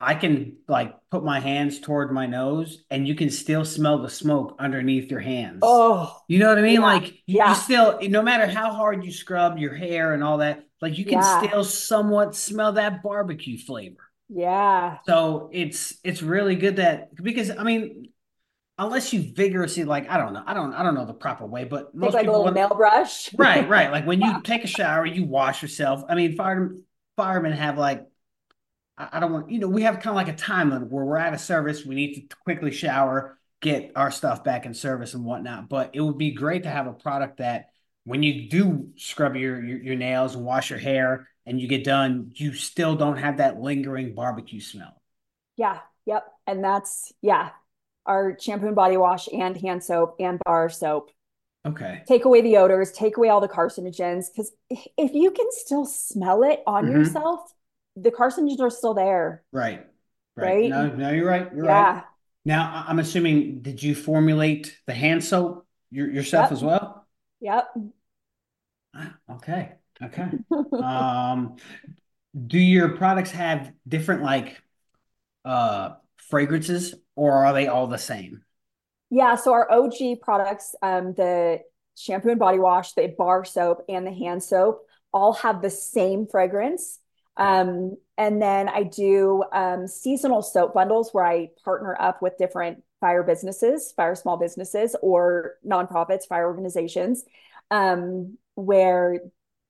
[0.00, 4.10] I can like put my hands toward my nose and you can still smell the
[4.10, 5.82] smoke underneath your hands.
[5.84, 6.80] Oh, You know what I mean?
[6.80, 6.82] yeah.
[6.82, 7.56] Like you, you Yeah.
[7.56, 11.20] still, no matter how hard you scrub your hair and all that, like you can
[11.20, 11.22] Yeah.
[11.22, 13.96] still somewhat smell that barbecue flavor.
[14.28, 15.00] Yeah.
[15.06, 18.12] So it's it's really good that because I mean,
[18.78, 21.64] unless you vigorously like I don't know, I don't I don't know the proper way,
[21.64, 23.30] but most like a people little nail brush.
[23.38, 23.90] right, right.
[23.92, 24.38] Like when Yeah.
[24.38, 26.04] you take a shower, you wash yourself.
[26.08, 26.74] I mean, fire,
[27.16, 28.06] firemen have like
[28.98, 31.04] I, I don't want, you know, we have kind of like a time limit where
[31.04, 31.84] we're out of service.
[31.86, 35.68] We need to quickly shower, get our stuff back in service and whatnot.
[35.68, 37.70] But it would be great to have a product that
[38.04, 41.84] when you do scrub your, your, your nails and wash your hair and you get
[41.84, 45.00] done, you still don't have that lingering barbecue smell.
[45.56, 45.80] Yeah.
[46.06, 46.24] Yep.
[46.46, 47.50] And that's yeah.
[48.08, 51.10] Our shampoo and body wash and hand soap and bar soap
[51.66, 52.02] Okay.
[52.08, 54.26] take away the odors, take away all the carcinogens.
[54.32, 56.92] Because if you can still smell it on Mhm.
[56.92, 57.52] yourself,
[57.96, 59.86] the carcinogens are still there, Right.
[60.36, 60.46] Right.
[60.46, 60.70] right?
[60.70, 61.52] No, no, you're right.
[61.54, 61.96] You're right.
[61.96, 62.04] Yeah.
[62.44, 66.52] Now, I- I'm assuming, did you formulate the hand soap yourself Yep.
[66.52, 67.06] as well?
[67.40, 67.68] Yep.
[68.94, 69.72] Ah, Okay.
[70.02, 70.30] Okay.
[70.72, 71.56] Um,
[72.46, 74.62] do your products have different like
[75.44, 75.96] uh
[76.28, 78.42] fragrances or are they all the same?
[79.10, 81.60] Yeah, so our OG products, um, the
[81.96, 86.26] shampoo and body wash, the bar soap, and the hand soap all have the same
[86.26, 86.98] fragrance.
[87.36, 92.82] Um, and then I do um, seasonal soap bundles where I partner up with different
[93.00, 97.24] fire businesses, fire small businesses, or nonprofits, fire organizations,
[97.70, 99.20] um, where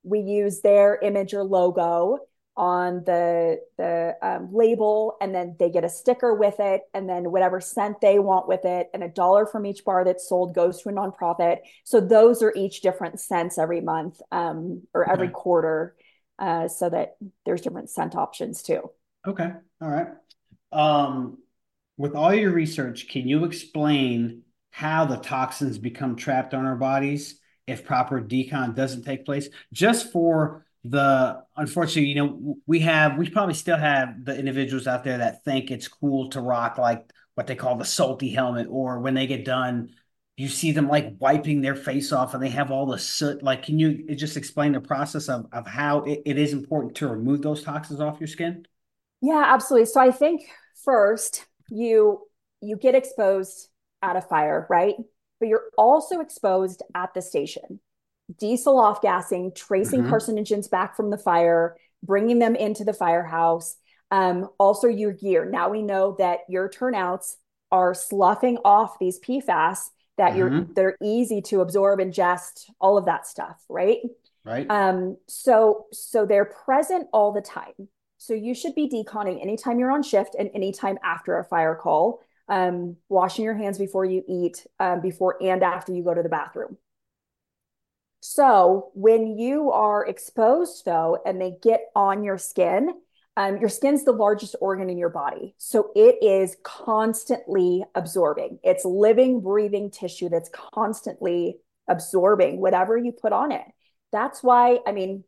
[0.03, 2.21] we use their image or logo
[2.59, 7.31] on the the um, label and then they get a sticker with it and then
[7.31, 10.83] whatever scent they want with it and a dollar from each bar that's sold goes
[10.83, 15.35] to a nonprofit so those are each different scents every month um, or every Okay.
[15.35, 15.95] quarter
[16.41, 17.17] uh, so that
[17.47, 18.91] there's different scent options too
[19.27, 19.51] Okay.
[19.81, 20.09] All right.
[20.73, 21.39] Um,
[21.97, 27.41] with all your research, can you explain how the toxins become trapped on our bodies
[27.67, 29.49] if proper decon doesn't take place?
[29.73, 35.05] Just for the unfortunately, you know, we have we probably still have the individuals out
[35.05, 39.01] there that think it's cool to rock like what they call the salty helmet, or
[39.01, 39.91] when they get done,
[40.37, 43.43] you see them like wiping their face off and they have all the soot.
[43.43, 47.09] Like, can you just explain the process of of how it, it is important to
[47.09, 48.67] remove those toxins off your skin?
[49.21, 50.43] yeah absolutely so i think
[50.85, 52.21] first you
[52.61, 53.69] you get exposed
[54.03, 54.95] at a fire right
[55.41, 57.81] but you're also exposed at the station
[58.37, 60.11] diesel off gassing, tracing Mhm.
[60.11, 63.77] carcinogens back from the fire, bringing them into the firehouse.
[64.11, 65.45] Um, also, your gear.
[65.45, 67.37] Now we know that your turnouts
[67.71, 70.39] are sloughing off these PFAS that mm-hmm.
[70.39, 74.01] you're they're easy to absorb, ingest, all of that stuff, right?
[74.45, 74.67] Right.
[74.71, 77.89] Um, so so they're present all the time.
[78.19, 82.21] So you should be deconning anytime you're on shift and anytime after a fire call.
[82.49, 86.31] Um, washing your hands before you eat, um, before and after you go to the
[86.31, 86.79] bathroom.
[88.21, 92.91] So when you are exposed, though, and they get on your skin,
[93.37, 95.55] um, your skin's the largest organ in your body.
[95.59, 98.59] So it is constantly absorbing.
[98.65, 103.65] It's living, breathing tissue that's constantly absorbing whatever you put on it.
[104.11, 105.23] That's why, I mean,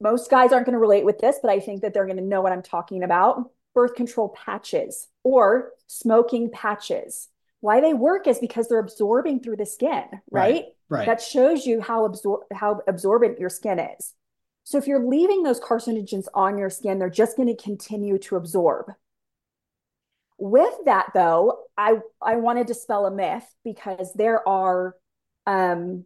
[0.00, 2.22] most guys aren't going to relate with this, but I think that they're going to
[2.22, 3.50] know what I'm talking about.
[3.74, 7.28] Birth control patches or smoking patches.
[7.60, 10.54] Why they work is because they're absorbing through the skin, right?
[10.54, 10.64] Right.
[10.92, 11.06] Right.
[11.06, 14.14] That shows you how absor- how absorbent your skin is.
[14.64, 18.36] So if you're leaving those carcinogens on your skin, they're just going to continue to
[18.36, 18.92] absorb.
[20.38, 24.94] With that, though, I I want to dispel a myth because there are
[25.46, 26.04] um,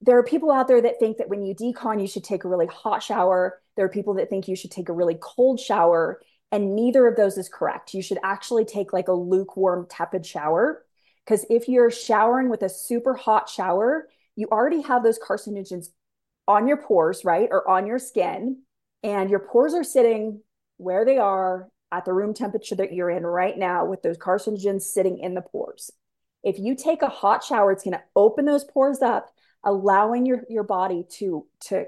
[0.00, 2.48] there are people out there that think that when you decon, you should take a
[2.48, 3.60] really hot shower.
[3.76, 7.16] There are people that think you should take a really cold shower, and neither of
[7.16, 7.94] those is correct.
[7.94, 10.84] You should actually take like a lukewarm, tepid shower
[11.24, 15.88] because if you're showering with a super hot shower, you already have those carcinogens
[16.48, 17.48] on your pores, right?
[17.50, 18.62] Or on your skin.
[19.02, 20.40] And your pores are sitting
[20.76, 24.82] where they are at the room temperature that you're in right now with those carcinogens
[24.82, 25.90] sitting in the pores.
[26.42, 29.30] If you take a hot shower, it's going to open those pores up,
[29.64, 31.84] allowing your, your body to, to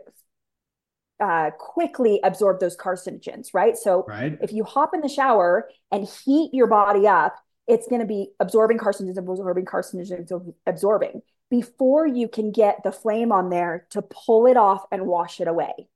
[1.19, 3.77] uh, quickly absorb those carcinogens, right?
[3.77, 4.39] So right.
[4.41, 8.31] if you hop in the shower and heat your body up, it's going to be
[8.41, 14.47] absorbing carcinogens, absorbing carcinogens, absorbing before you can get the flame on there to pull
[14.47, 15.89] it off and wash it away.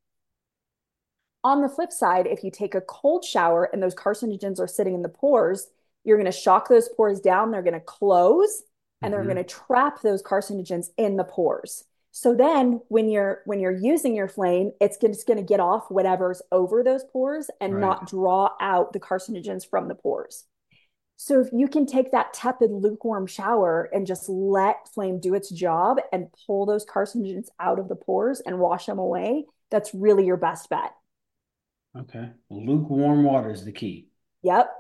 [1.45, 4.95] On the flip side, if you take a cold shower and those carcinogens are sitting
[4.95, 5.69] in the pores,
[6.05, 7.51] you're going to shock those pores down.
[7.51, 8.63] They're going to close
[9.03, 9.27] and mm-hmm.
[9.27, 11.85] they're going to trap those carcinogens in the pores.
[12.11, 15.91] So then when you're when you're using your flame, it's just going to get off
[15.91, 17.81] whatever's over those pores and right.
[17.81, 20.45] not draw out the carcinogens from the pores.
[21.21, 25.51] So if you can take that tepid, lukewarm shower and just let flame do its
[25.51, 30.25] job and pull those carcinogens out of the pores and wash them away, that's really
[30.25, 30.93] your best bet.
[31.99, 32.31] Okay.
[32.51, 34.07] Lukewarm water is the key.
[34.45, 34.71] Yep.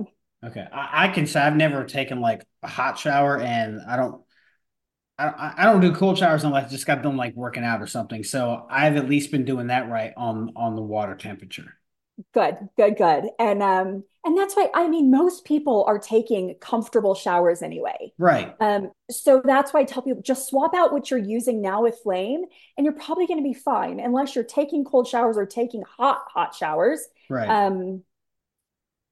[0.46, 0.64] Okay.
[0.72, 4.22] I, I can say I've never taken like a hot shower and I don't
[5.18, 7.88] I, I don't do cold showers unless I just got done like working out or
[7.88, 8.22] something.
[8.22, 11.74] So I've at least been doing that right on on the water temperature.
[12.32, 13.24] Good, good, good.
[13.40, 18.12] And um and that's why I mean most people are taking comfortable showers anyway.
[18.18, 18.54] Right.
[18.60, 21.98] Um so that's why I tell people just swap out what you're using now with
[22.02, 22.44] flame
[22.76, 26.26] and you're probably going to be fine unless you're taking cold showers or taking hot
[26.28, 27.00] hot showers.
[27.30, 27.48] Right.
[27.48, 28.02] Um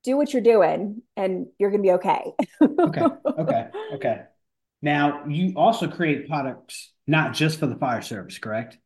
[0.04, 2.32] do what you're doing and you're going to be okay.
[2.62, 3.06] okay.
[3.26, 3.68] Okay.
[3.94, 4.20] Okay.
[4.82, 8.76] Now, you also create products not just for the fire service, correct?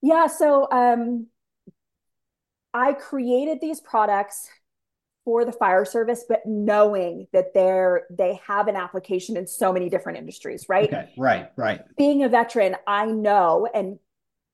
[0.00, 1.26] Yeah, so um
[2.72, 4.48] I created these products
[5.24, 9.88] for the fire service, but knowing that they're they have an application in so many
[9.88, 10.88] different industries, right?
[10.88, 11.80] Okay, right, right.
[11.96, 13.98] Being a veteran, I know and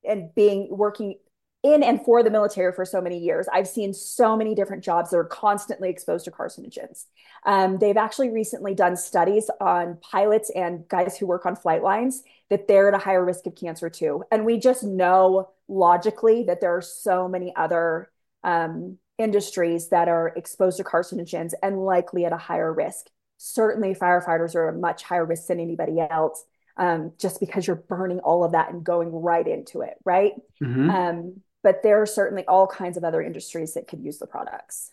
[0.03, 1.15] and being working
[1.63, 5.11] in and for the military for so many years, I've seen so many different jobs
[5.11, 7.05] that are constantly exposed to carcinogens.
[7.45, 12.23] Um, they've actually recently done studies on pilots and guys who work on flight lines
[12.49, 14.23] that they're at a higher risk of cancer too.
[14.31, 18.11] And we just know logically that there are so many other
[18.43, 23.07] um, industries that are exposed to carcinogens and likely at a higher risk.
[23.37, 26.43] Certainly, firefighters are a much higher risk than anybody else.
[26.77, 30.33] Um, just because you're burning all of that and going right into it, right?
[30.63, 30.89] Mm-hmm.
[30.89, 34.89] Um, but there are certainly all kinds of other industries that could use the products.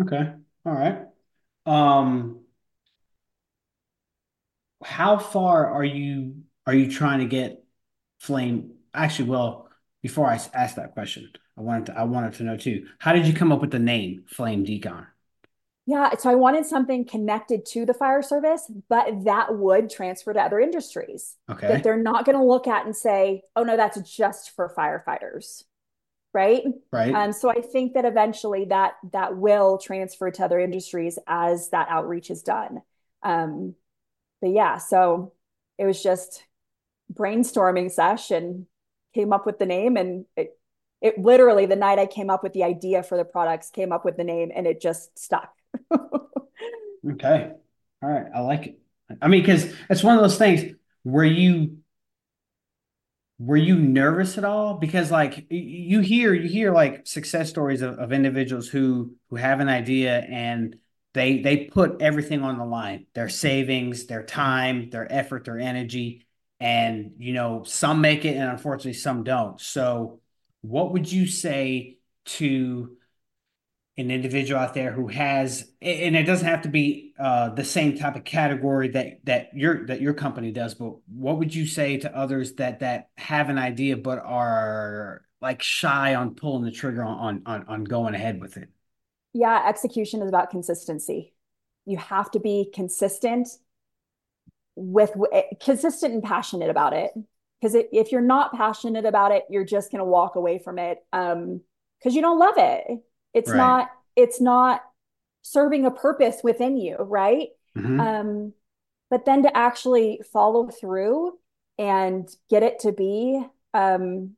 [0.00, 0.30] Okay.
[0.64, 0.98] All right.
[1.66, 2.40] Um,
[4.84, 7.64] how far are you are you trying to get
[8.20, 8.74] flame?
[8.94, 9.68] Actually, well,
[10.02, 12.86] before I ask that question, I wanted to I wanted to know too.
[12.98, 15.06] How did you come up with the name Flame Decon?
[15.84, 20.40] Yeah, so I wanted something connected to the fire service, but that would transfer to
[20.40, 21.36] other industries.
[21.50, 21.66] Okay.
[21.66, 25.64] That they're not going to look at and say, "Oh no, that's just for firefighters."
[26.34, 31.18] right right um, so i think that eventually that that will transfer to other industries
[31.26, 32.80] as that outreach is done
[33.22, 33.74] um,
[34.40, 35.32] but yeah so
[35.78, 36.44] it was just
[37.12, 38.66] brainstorming session
[39.14, 40.58] came up with the name and it,
[41.02, 44.04] it literally the night i came up with the idea for the products came up
[44.04, 45.52] with the name and it just stuck
[45.94, 47.52] okay
[48.02, 48.78] all right i like it
[49.20, 51.76] i mean because it's one of those things where you
[53.42, 54.74] were you nervous at all?
[54.74, 59.58] Because like you hear you hear like success stories of, of individuals who who have
[59.60, 60.76] an idea and
[61.12, 66.26] they they put everything on the line, their savings, their time, their effort, their energy,
[66.60, 69.60] and you know, some make it and unfortunately some don't.
[69.60, 70.20] So
[70.62, 72.96] what would you say to
[73.98, 77.96] an individual out there who has and it doesn't have to be uh, the same
[77.96, 81.98] type of category that that your that your company does but what would you say
[81.98, 87.04] to others that that have an idea but are like shy on pulling the trigger
[87.04, 88.70] on on on going ahead with it?
[89.34, 91.34] Yeah execution is about consistency.
[91.84, 93.48] You have to be consistent
[94.74, 97.10] with eh, consistent and passionate about it
[97.62, 100.98] because if you're not passionate about it you're just going to walk away from it
[101.12, 101.60] um
[101.98, 102.84] because you don't love it
[103.32, 103.56] it's right.
[103.56, 104.82] not it's not
[105.42, 108.00] serving a purpose within you right mm-hmm.
[108.00, 108.52] um
[109.10, 111.38] but then to actually follow through
[111.78, 113.42] and get it to be
[113.74, 114.32] um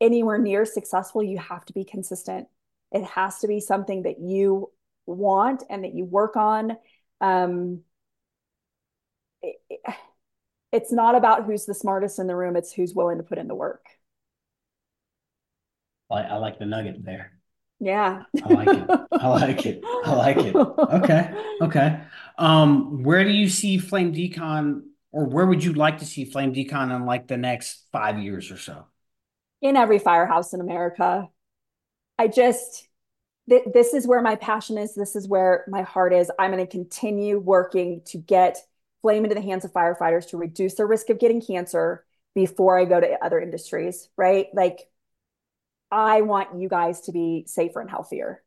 [0.00, 2.46] anywhere near successful you have to be consistent
[2.92, 4.70] it has to be something that you
[5.06, 6.76] want and that you work on
[7.20, 7.80] um
[9.42, 9.56] it,
[10.72, 13.48] it's not about who's the smartest in the room it's who's willing to put in
[13.48, 13.84] the work
[16.10, 17.38] I, I like the nugget there
[17.80, 18.24] yeah.
[18.44, 18.90] I like it.
[19.12, 19.80] I like it.
[19.84, 20.54] I like it.
[20.56, 21.54] Okay.
[21.62, 22.00] Okay.
[22.36, 26.52] Um, where do you see Flame Decon or where would you like to see Flame
[26.52, 28.86] Decon in like the next five years or so?
[29.62, 31.28] In every firehouse in America.
[32.18, 32.88] I just
[33.48, 34.94] th- this is where my passion is.
[34.94, 36.30] This is where my heart is.
[36.38, 38.58] I'm going to continue working to get
[39.02, 42.84] flame into the hands of firefighters to reduce their risk of getting cancer before I
[42.84, 44.46] go to other industries, right?
[44.52, 44.88] Like
[45.90, 48.42] I want you guys to be safer and healthier.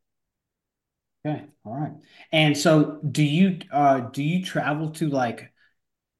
[1.26, 1.44] Okay.
[1.66, 1.94] All right.
[2.32, 5.52] And so do you uh do you travel to like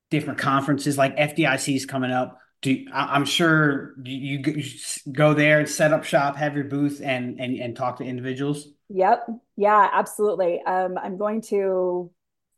[0.10, 2.38] different conferences like FDIC is coming up?
[2.62, 4.64] Do you, I, am sure you, you
[5.12, 8.68] go there and set up shop, have your booth and and and talk to individuals?
[8.90, 9.28] Yep.
[9.58, 10.62] Yeah, absolutely.
[10.62, 12.12] Um I'm going to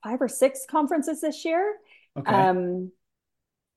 [0.03, 1.75] five or six conferences this year.
[2.17, 2.31] Okay.
[2.31, 2.91] Um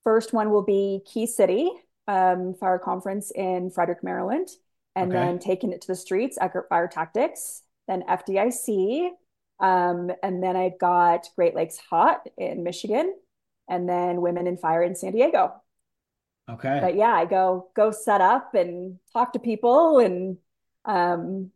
[0.04, 1.70] first one will be Key City
[2.08, 4.48] um, Fire Conference in Frederick, Maryland
[4.96, 5.20] and okay.
[5.20, 9.10] then taking it to the streets, Eckert Fire Tactics, then FDIC.
[9.60, 13.14] Um, and then I've got Great Lakes Hot in Michigan,
[13.68, 15.54] and then Women in Fire in San Diego.
[16.48, 16.78] Okay.
[16.80, 20.38] But yeah, I go go set up and talk to people, and
[20.84, 21.50] um,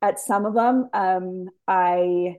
[0.00, 2.36] at some of them, um, I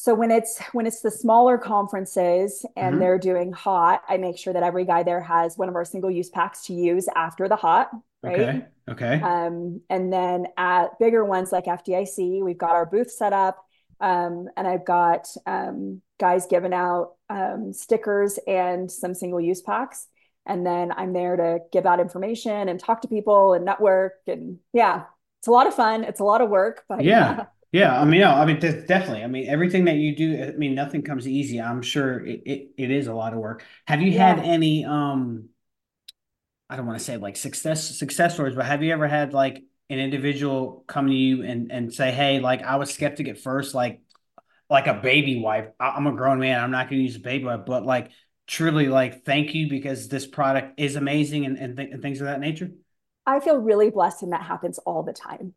[0.00, 3.00] so when it's when it's the smaller conferences and mm-hmm.
[3.00, 6.08] they're doing hot, I make sure that every guy there has one of our single
[6.08, 7.90] use packs to use after the hot,
[8.22, 8.38] right?
[8.38, 8.64] Okay.
[8.88, 9.20] Okay.
[9.20, 13.58] Um, and then at bigger ones like FDIC, we've got our booth set up.
[13.98, 20.06] Um, and I've got um, guys giving out um, stickers and some single use packs.
[20.46, 24.12] And then I'm there to give out information and talk to people and network.
[24.28, 25.06] And yeah,
[25.40, 26.04] it's a lot of fun.
[26.04, 27.46] It's a lot of work, but yeah.
[27.70, 29.22] Yeah, I mean, no, I mean, definitely.
[29.22, 31.60] I mean, everything that you do, I mean, nothing comes easy.
[31.60, 33.62] I'm sure it, it, it is a lot of work.
[33.86, 34.34] Have you yeah.
[34.34, 35.50] had any, um,
[36.70, 39.62] I don't want to say like success, success stories, but have you ever had like
[39.90, 43.74] an individual come to you and, and say, Hey, like I was skeptic at first,
[43.74, 44.00] like,
[44.70, 45.74] like a baby wipe.
[45.78, 46.60] I'm a grown man.
[46.60, 48.10] I'm not going to use a baby wipe, but like
[48.46, 52.28] truly like, thank you because this product is amazing and, and, th- and things of
[52.28, 52.70] that nature.
[53.26, 55.52] I feel really blessed and that happens all the time,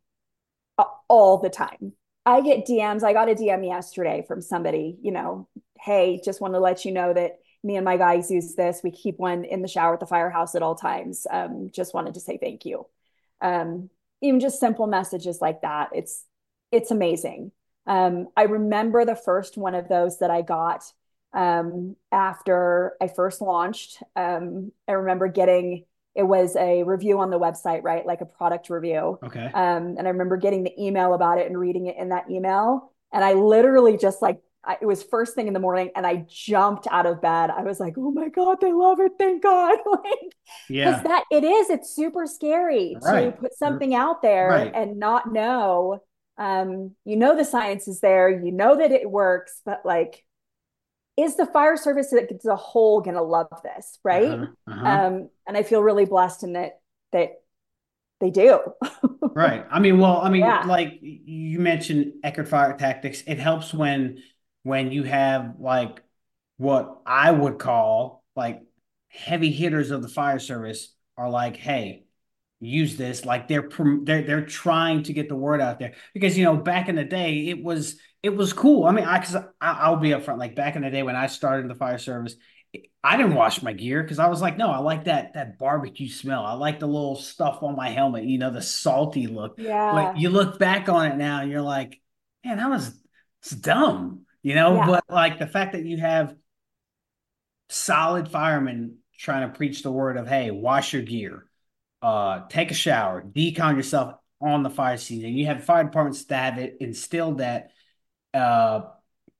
[1.08, 1.94] all the time
[2.24, 3.02] I get DMs.
[3.02, 5.48] I got a DM yesterday from somebody, you know,
[5.80, 8.80] hey, just want to let you know that me and my guys use this.
[8.82, 11.26] We keep one in the shower at the firehouse at all times.
[11.30, 12.86] Um, just wanted to say thank you.
[13.40, 15.90] Um, even just simple messages like that.
[15.92, 16.24] It's
[16.70, 17.52] it's amazing.
[17.86, 20.84] Um, I remember the first one of those that I got
[21.32, 24.02] um, after I first launched.
[24.14, 25.84] Um, I remember getting
[26.14, 28.04] it was a review on the website, right?
[28.04, 29.18] Like a product review.
[29.22, 29.46] Okay.
[29.46, 32.92] Um, and I remember getting the email about it and reading it in that email.
[33.12, 36.24] And I literally just like, I, it was first thing in the morning and I
[36.28, 37.50] jumped out of bed.
[37.50, 39.12] I was like, oh my God, they love it.
[39.18, 39.78] Thank God.
[39.86, 40.36] like,
[40.68, 40.90] yeah.
[40.90, 43.24] Because that it is, it's super scary right.
[43.24, 44.72] to put something out there right.
[44.74, 46.02] and not know.
[46.38, 50.24] Um, you know, the science is there, you know that it works, but like,
[51.16, 55.06] is the fire service as a whole going to love this right uh-huh, uh-huh.
[55.06, 56.80] Um, and i feel really blessed in that
[57.12, 57.30] that
[58.20, 58.60] they do
[59.34, 60.64] right i mean well i mean yeah.
[60.66, 64.22] like you mentioned eckert fire tactics it helps when
[64.62, 66.02] when you have like
[66.56, 68.62] what i would call like
[69.08, 72.01] heavy hitters of the fire service are like hey
[72.62, 73.68] use this like they're
[74.02, 77.04] they're they're trying to get the word out there because you know back in the
[77.04, 80.54] day it was it was cool i mean i cuz I, i'll be upfront like
[80.54, 82.36] back in the day when i started the fire service
[83.04, 86.08] I didn't wash my gear because I was like, no, I like that that barbecue
[86.08, 86.44] smell.
[86.44, 89.56] I like the little stuff on my helmet, you know, the salty look.
[89.58, 89.92] Yeah.
[89.92, 92.00] But you look back on it now and you're like,
[92.44, 92.98] man, that was
[93.42, 94.76] it's dumb, you know.
[94.76, 94.86] Yeah.
[94.86, 96.34] But like the fact that you have
[97.68, 101.46] solid firemen trying to preach the word of, hey, wash your gear,
[102.02, 106.54] uh, take a shower, decon yourself on the fire and you have fire departments that
[106.54, 107.70] have instilled that
[108.34, 108.80] uh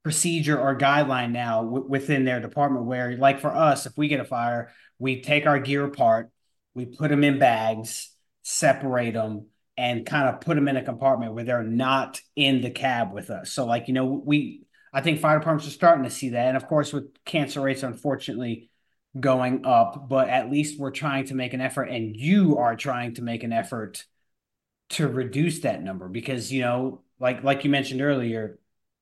[0.01, 4.21] procedure or guideline now w- within their department where like for us if we get
[4.21, 6.29] a fire we take our gear apart
[6.73, 9.47] we put them in bags separate them
[9.77, 13.29] and kind of put them in a compartment where they're not in the cab with
[13.29, 13.51] us.
[13.51, 14.61] So like you know we
[14.93, 16.47] i think fire departments are starting to see that.
[16.47, 18.69] And of course with cancer rates unfortunately
[19.19, 23.13] going up but at least we're trying to make an effort and you are trying
[23.13, 24.05] to make an effort
[24.89, 28.57] to reduce that number because you know like like you mentioned earlier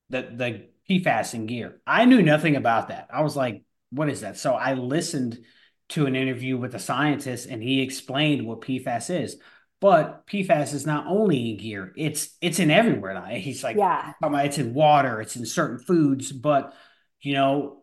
[0.09, 1.79] the the PFAS in gear.
[1.87, 3.07] I knew nothing about that.
[3.13, 4.37] I was like, what is that?
[4.37, 5.39] So I listened
[5.89, 9.37] to an interview with a scientist and he explained what PFAS is.
[9.79, 13.25] But PFAS is not only in gear, it's it's in everywhere now.
[13.25, 14.13] He's like, yeah.
[14.21, 16.73] it's in water, it's in certain foods, but
[17.19, 17.80] you know,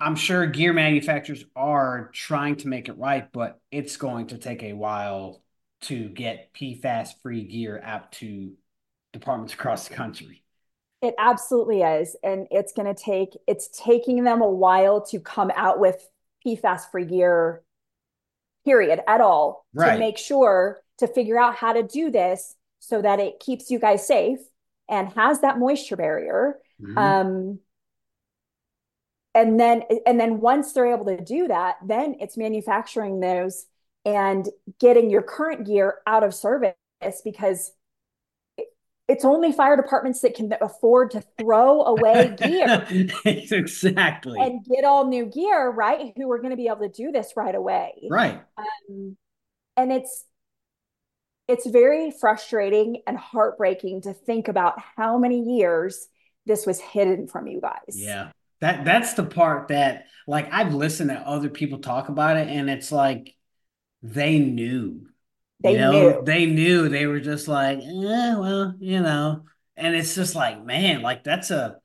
[0.00, 4.62] I'm sure gear manufacturers are trying to make it right, but it's going to take
[4.62, 5.42] a while
[5.82, 8.52] to get PFAS free gear out to
[9.12, 10.42] departments across the country.
[11.02, 12.16] It absolutely is.
[12.22, 16.08] And it's going to take, it's taking them a while to come out with
[16.46, 17.62] PFAS free gear,
[18.64, 19.94] period, at all, right.
[19.94, 23.78] to make sure to figure out how to do this so that it keeps you
[23.78, 24.40] guys safe
[24.88, 26.58] and has that moisture barrier.
[26.82, 26.98] Mm-hmm.
[26.98, 27.58] Um,
[29.34, 33.66] and then, and then once they're able to do that, then it's manufacturing those
[34.04, 34.48] and
[34.80, 36.74] getting your current gear out of service
[37.24, 37.72] because
[39.08, 42.86] it's only fire departments that can afford to throw away gear.
[43.24, 44.38] exactly.
[44.40, 46.12] And get all new gear, right?
[46.16, 48.06] Who are going to be able to do this right away.
[48.08, 48.40] Right.
[48.56, 49.16] Um,
[49.76, 50.24] and it's
[51.48, 56.06] it's very frustrating and heartbreaking to think about how many years
[56.46, 57.96] this was hidden from you guys.
[57.96, 58.30] Yeah.
[58.60, 62.68] That that's the part that like I've listened to other people talk about it and
[62.68, 63.34] it's like
[64.02, 65.10] they knew
[65.62, 66.22] they you know, knew.
[66.24, 66.88] They knew.
[66.88, 69.44] They were just like, eh, well, you know.
[69.76, 71.76] And it's just like, man, like that's a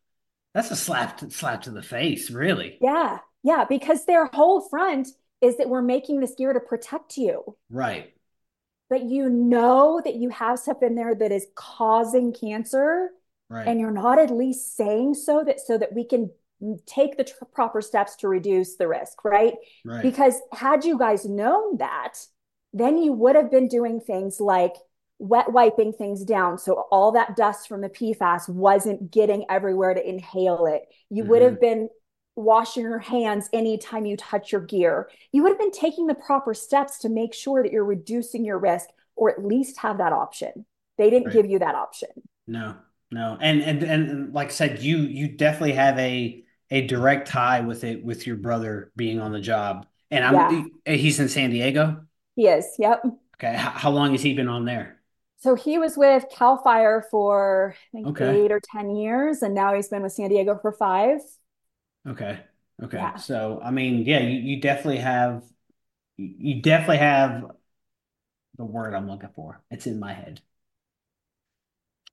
[0.53, 2.77] that's a slap to, slap to the face, really.
[2.81, 5.09] Yeah, yeah, because their whole front
[5.41, 7.57] is that we're making this gear to protect you.
[7.69, 8.13] Right.
[8.89, 13.09] But you know that you have stuff in there that is causing cancer,
[13.49, 13.67] right.
[13.67, 16.31] and you're not at least saying so that so that we can
[16.85, 19.53] take the proper steps to reduce the risk, right?
[19.83, 20.01] Right.
[20.01, 22.13] Because had you guys known that,
[22.73, 24.73] then you would have been doing things like
[25.17, 30.09] wet wiping things down so all that dust from the PFAS wasn't getting everywhere to
[30.09, 30.83] inhale it.
[31.09, 31.31] You mm-hmm.
[31.31, 31.89] would have been
[32.35, 35.09] washing your hands anytime you touch your gear.
[35.31, 38.59] You would have been taking the proper steps to make sure that you're reducing your
[38.59, 40.65] risk or at least have that option.
[40.97, 41.33] They didn't right.
[41.33, 42.09] give you that option.
[42.45, 42.75] No.
[43.11, 43.37] No.
[43.39, 47.83] And and and like I said you you definitely have a a direct tie with
[47.83, 49.85] it with your brother being on the job.
[50.11, 50.95] And I'm yeah.
[50.95, 52.05] he's in San Diego.
[52.35, 52.67] He is.
[52.77, 53.03] Yep.
[53.35, 53.55] Okay.
[53.55, 54.99] How long has he been on there?
[55.37, 58.43] So he was with Cal Fire for I think okay.
[58.43, 61.19] eight or ten years, and now he's been with San Diego for five.
[62.07, 62.39] Okay.
[62.81, 62.97] Okay.
[62.97, 63.15] Yeah.
[63.17, 65.43] So I mean, yeah, you, you definitely have
[66.17, 67.51] you definitely have
[68.57, 69.61] the word I'm looking for.
[69.69, 70.41] It's in my head.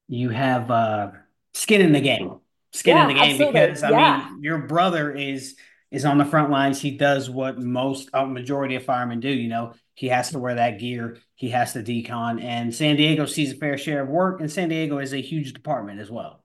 [0.08, 1.12] You have uh
[1.54, 2.40] skin in the game.
[2.72, 3.60] Skin yeah, in the game absolutely.
[3.60, 4.28] because I yeah.
[4.30, 5.56] mean your brother is
[5.90, 6.80] is on the front lines.
[6.80, 9.28] He does what most a majority of firemen do.
[9.28, 11.18] You know, he has to wear that gear.
[11.34, 14.70] He has to decon, and San Diego sees a fair share of work, and San
[14.70, 16.42] Diego is a huge department as well.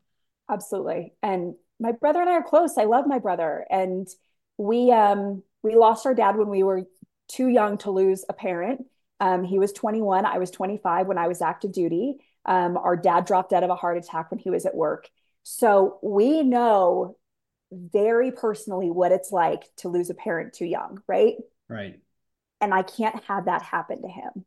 [0.49, 2.77] Absolutely, and my brother and I are close.
[2.77, 4.07] I love my brother, and
[4.57, 6.83] we um we lost our dad when we were
[7.27, 8.85] too young to lose a parent.
[9.19, 10.25] Um, he was 21.
[10.25, 12.17] I was 25 when I was active duty.
[12.45, 15.09] Um, our dad dropped dead of a heart attack when he was at work.
[15.49, 17.15] So we know
[17.71, 21.35] very personally what it's like to lose a parent too young, right?
[21.69, 22.01] Right.
[22.59, 24.45] And I can't have that happen to him.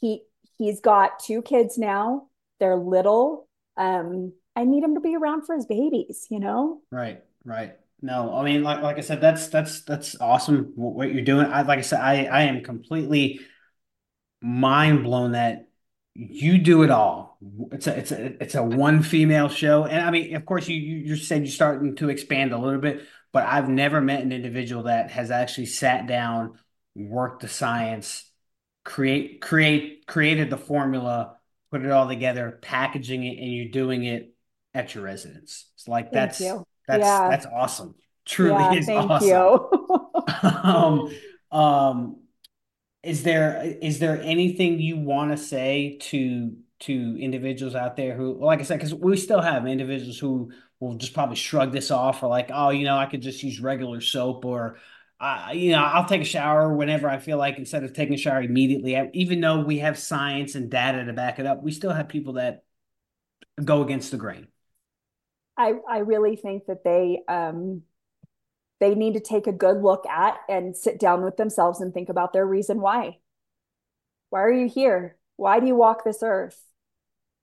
[0.00, 0.22] He
[0.56, 2.28] he's got two kids now.
[2.58, 3.48] They're little.
[3.76, 6.80] Um, I need him to be around for his babies, you know?
[6.90, 7.74] Right, right.
[8.00, 11.52] No, I mean, like like I said, that's that's that's awesome what you're doing.
[11.52, 13.40] I like I said, I I am completely
[14.40, 15.68] mind blown that
[16.14, 17.27] you do it all.
[17.72, 20.76] It's a it's a it's a one female show, and I mean, of course, you
[20.76, 24.84] you said you're starting to expand a little bit, but I've never met an individual
[24.84, 26.58] that has actually sat down,
[26.96, 28.28] worked the science,
[28.84, 31.36] create create created the formula,
[31.70, 34.34] put it all together, packaging it, and you're doing it
[34.74, 35.66] at your residence.
[35.74, 37.28] It's like that's that's yeah.
[37.28, 37.94] that's awesome.
[38.24, 39.28] truly yeah, is thank awesome.
[39.28, 40.08] You.
[40.64, 41.14] um,
[41.52, 42.16] um,
[43.02, 48.38] is there is there anything you want to say to to individuals out there who,
[48.42, 52.22] like I said, because we still have individuals who will just probably shrug this off
[52.22, 54.78] or like, oh, you know, I could just use regular soap or,
[55.20, 58.18] uh, you know, I'll take a shower whenever I feel like instead of taking a
[58.18, 58.96] shower immediately.
[59.14, 62.34] Even though we have science and data to back it up, we still have people
[62.34, 62.62] that
[63.64, 64.46] go against the grain.
[65.56, 67.82] I I really think that they um
[68.78, 72.08] they need to take a good look at and sit down with themselves and think
[72.08, 73.18] about their reason why.
[74.30, 75.16] Why are you here?
[75.36, 76.62] Why do you walk this earth?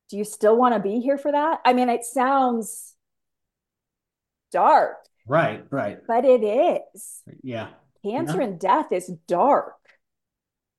[0.09, 1.61] Do you still want to be here for that?
[1.65, 2.93] I mean, it sounds
[4.51, 4.97] dark.
[5.27, 5.99] Right, right.
[6.07, 7.21] But it is.
[7.41, 7.69] Yeah.
[8.03, 8.47] Cancer yeah.
[8.47, 9.73] and death is dark.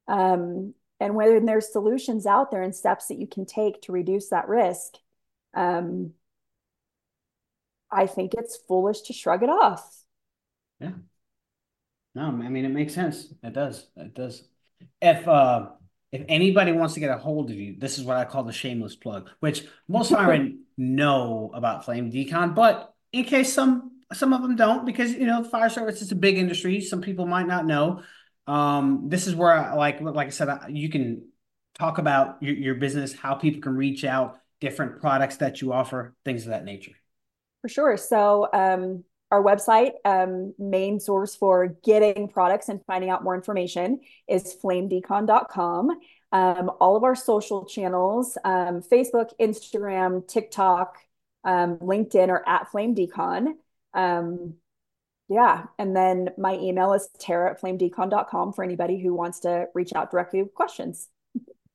[0.06, 4.30] Um, and when there's solutions out there and steps that you can take to reduce
[4.30, 4.94] that risk,
[5.54, 6.12] um,
[7.90, 10.04] I think it's foolish to shrug it off.
[10.80, 10.92] Yeah.
[12.14, 13.32] No, I mean it makes sense.
[13.42, 13.88] It does.
[13.96, 14.44] It does.
[15.00, 15.70] If uh
[16.12, 18.52] if anybody wants to get a hold of you, this is what I call the
[18.52, 24.42] shameless plug, which most firemen know about Flame Decon, but in case some some of
[24.42, 26.80] them don't, because you know, fire service is a big industry.
[26.80, 28.02] Some people might not know.
[28.46, 31.28] Um, this is where, I, like like I said, you can
[31.78, 36.14] talk about your, your business, how people can reach out, different products that you offer,
[36.24, 36.92] things of that nature.
[37.62, 37.96] For sure.
[37.96, 44.00] So um, our website, um, main source for getting products and finding out more information
[44.28, 45.90] is flamedecon.com.
[46.32, 50.98] Um, all of our social channels, um, Facebook, Instagram, TikTok,
[51.44, 53.54] um, LinkedIn are at flamedecon.
[53.94, 54.54] Um,
[55.28, 55.64] yeah.
[55.78, 60.10] And then my email is tara at flamedecon.com for anybody who wants to reach out
[60.10, 61.08] directly with questions.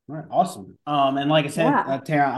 [0.09, 0.77] All right, awesome.
[0.85, 1.83] Um, and like I said, yeah.
[1.87, 2.29] uh, Tara,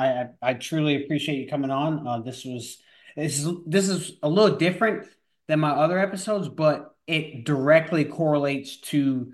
[0.44, 2.08] I, I truly appreciate you coming on.
[2.08, 2.78] Uh, this was
[3.16, 5.08] this is this is a little different
[5.48, 9.34] than my other episodes, but it directly correlates to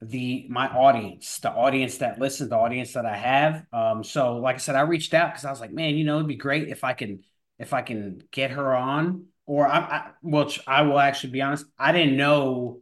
[0.00, 3.66] the my audience, the audience that listens, the audience that I have.
[3.72, 6.16] Um, so like I said, I reached out because I was like, man, you know,
[6.16, 7.22] it'd be great if I can
[7.58, 9.26] if I can get her on.
[9.46, 12.80] Or I, I which I will actually be honest, I didn't know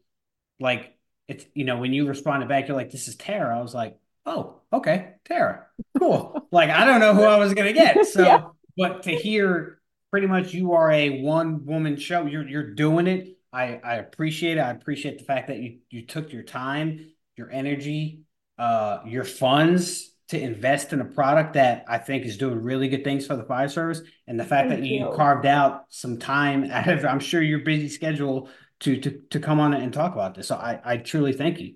[0.61, 0.96] like
[1.26, 3.59] it's you know when you responded back, you're like, this is Tara.
[3.59, 5.66] I was like, oh, okay, Tara,
[5.99, 6.46] cool.
[6.53, 8.07] like I don't know who I was gonna get.
[8.07, 8.44] So, yeah.
[8.76, 9.77] but to hear
[10.11, 12.26] pretty much you are a one woman show.
[12.26, 13.36] You're you're doing it.
[13.52, 14.61] I I appreciate it.
[14.61, 18.22] I appreciate the fact that you you took your time, your energy,
[18.59, 23.02] uh, your funds to invest in a product that I think is doing really good
[23.02, 26.18] things for the fire service, and the fact thank that you, you carved out some
[26.18, 28.48] time out of I'm sure your busy schedule
[28.80, 30.48] to to to come on and talk about this.
[30.48, 31.74] So I I truly thank you.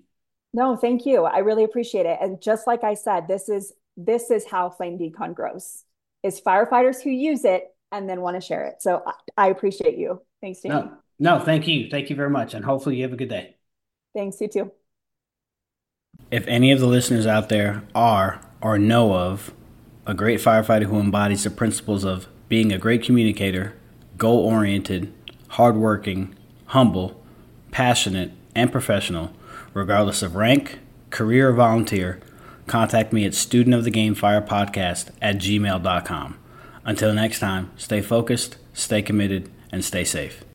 [0.53, 1.23] No, thank you.
[1.23, 2.19] I really appreciate it.
[2.21, 5.83] And just like I said, this is this is how Flame Decon grows.
[6.21, 8.81] Is firefighters who use it and then want to share it.
[8.81, 9.03] So
[9.37, 10.21] I, appreciate you.
[10.41, 10.75] Thanks, Danny.
[10.75, 11.89] No, no, thank you.
[11.89, 12.53] Thank you very much.
[12.53, 13.55] And hopefully you have a good day.
[14.13, 14.71] Thanks, you too.
[16.31, 19.53] If any of the listeners out there are or know of
[20.05, 23.75] a great firefighter who embodies the principles of being a great communicator,
[24.17, 25.13] goal oriented,
[25.49, 26.35] hardworking,
[26.67, 27.23] humble,
[27.71, 29.31] passionate, and professional,
[29.73, 30.79] regardless of rank,
[31.09, 32.19] career, or volunteer,
[32.67, 36.37] contact me at studentofthegamefirepodcast at gmail.com.
[36.85, 40.43] Until next time, stay focused, stay committed, and stay safe.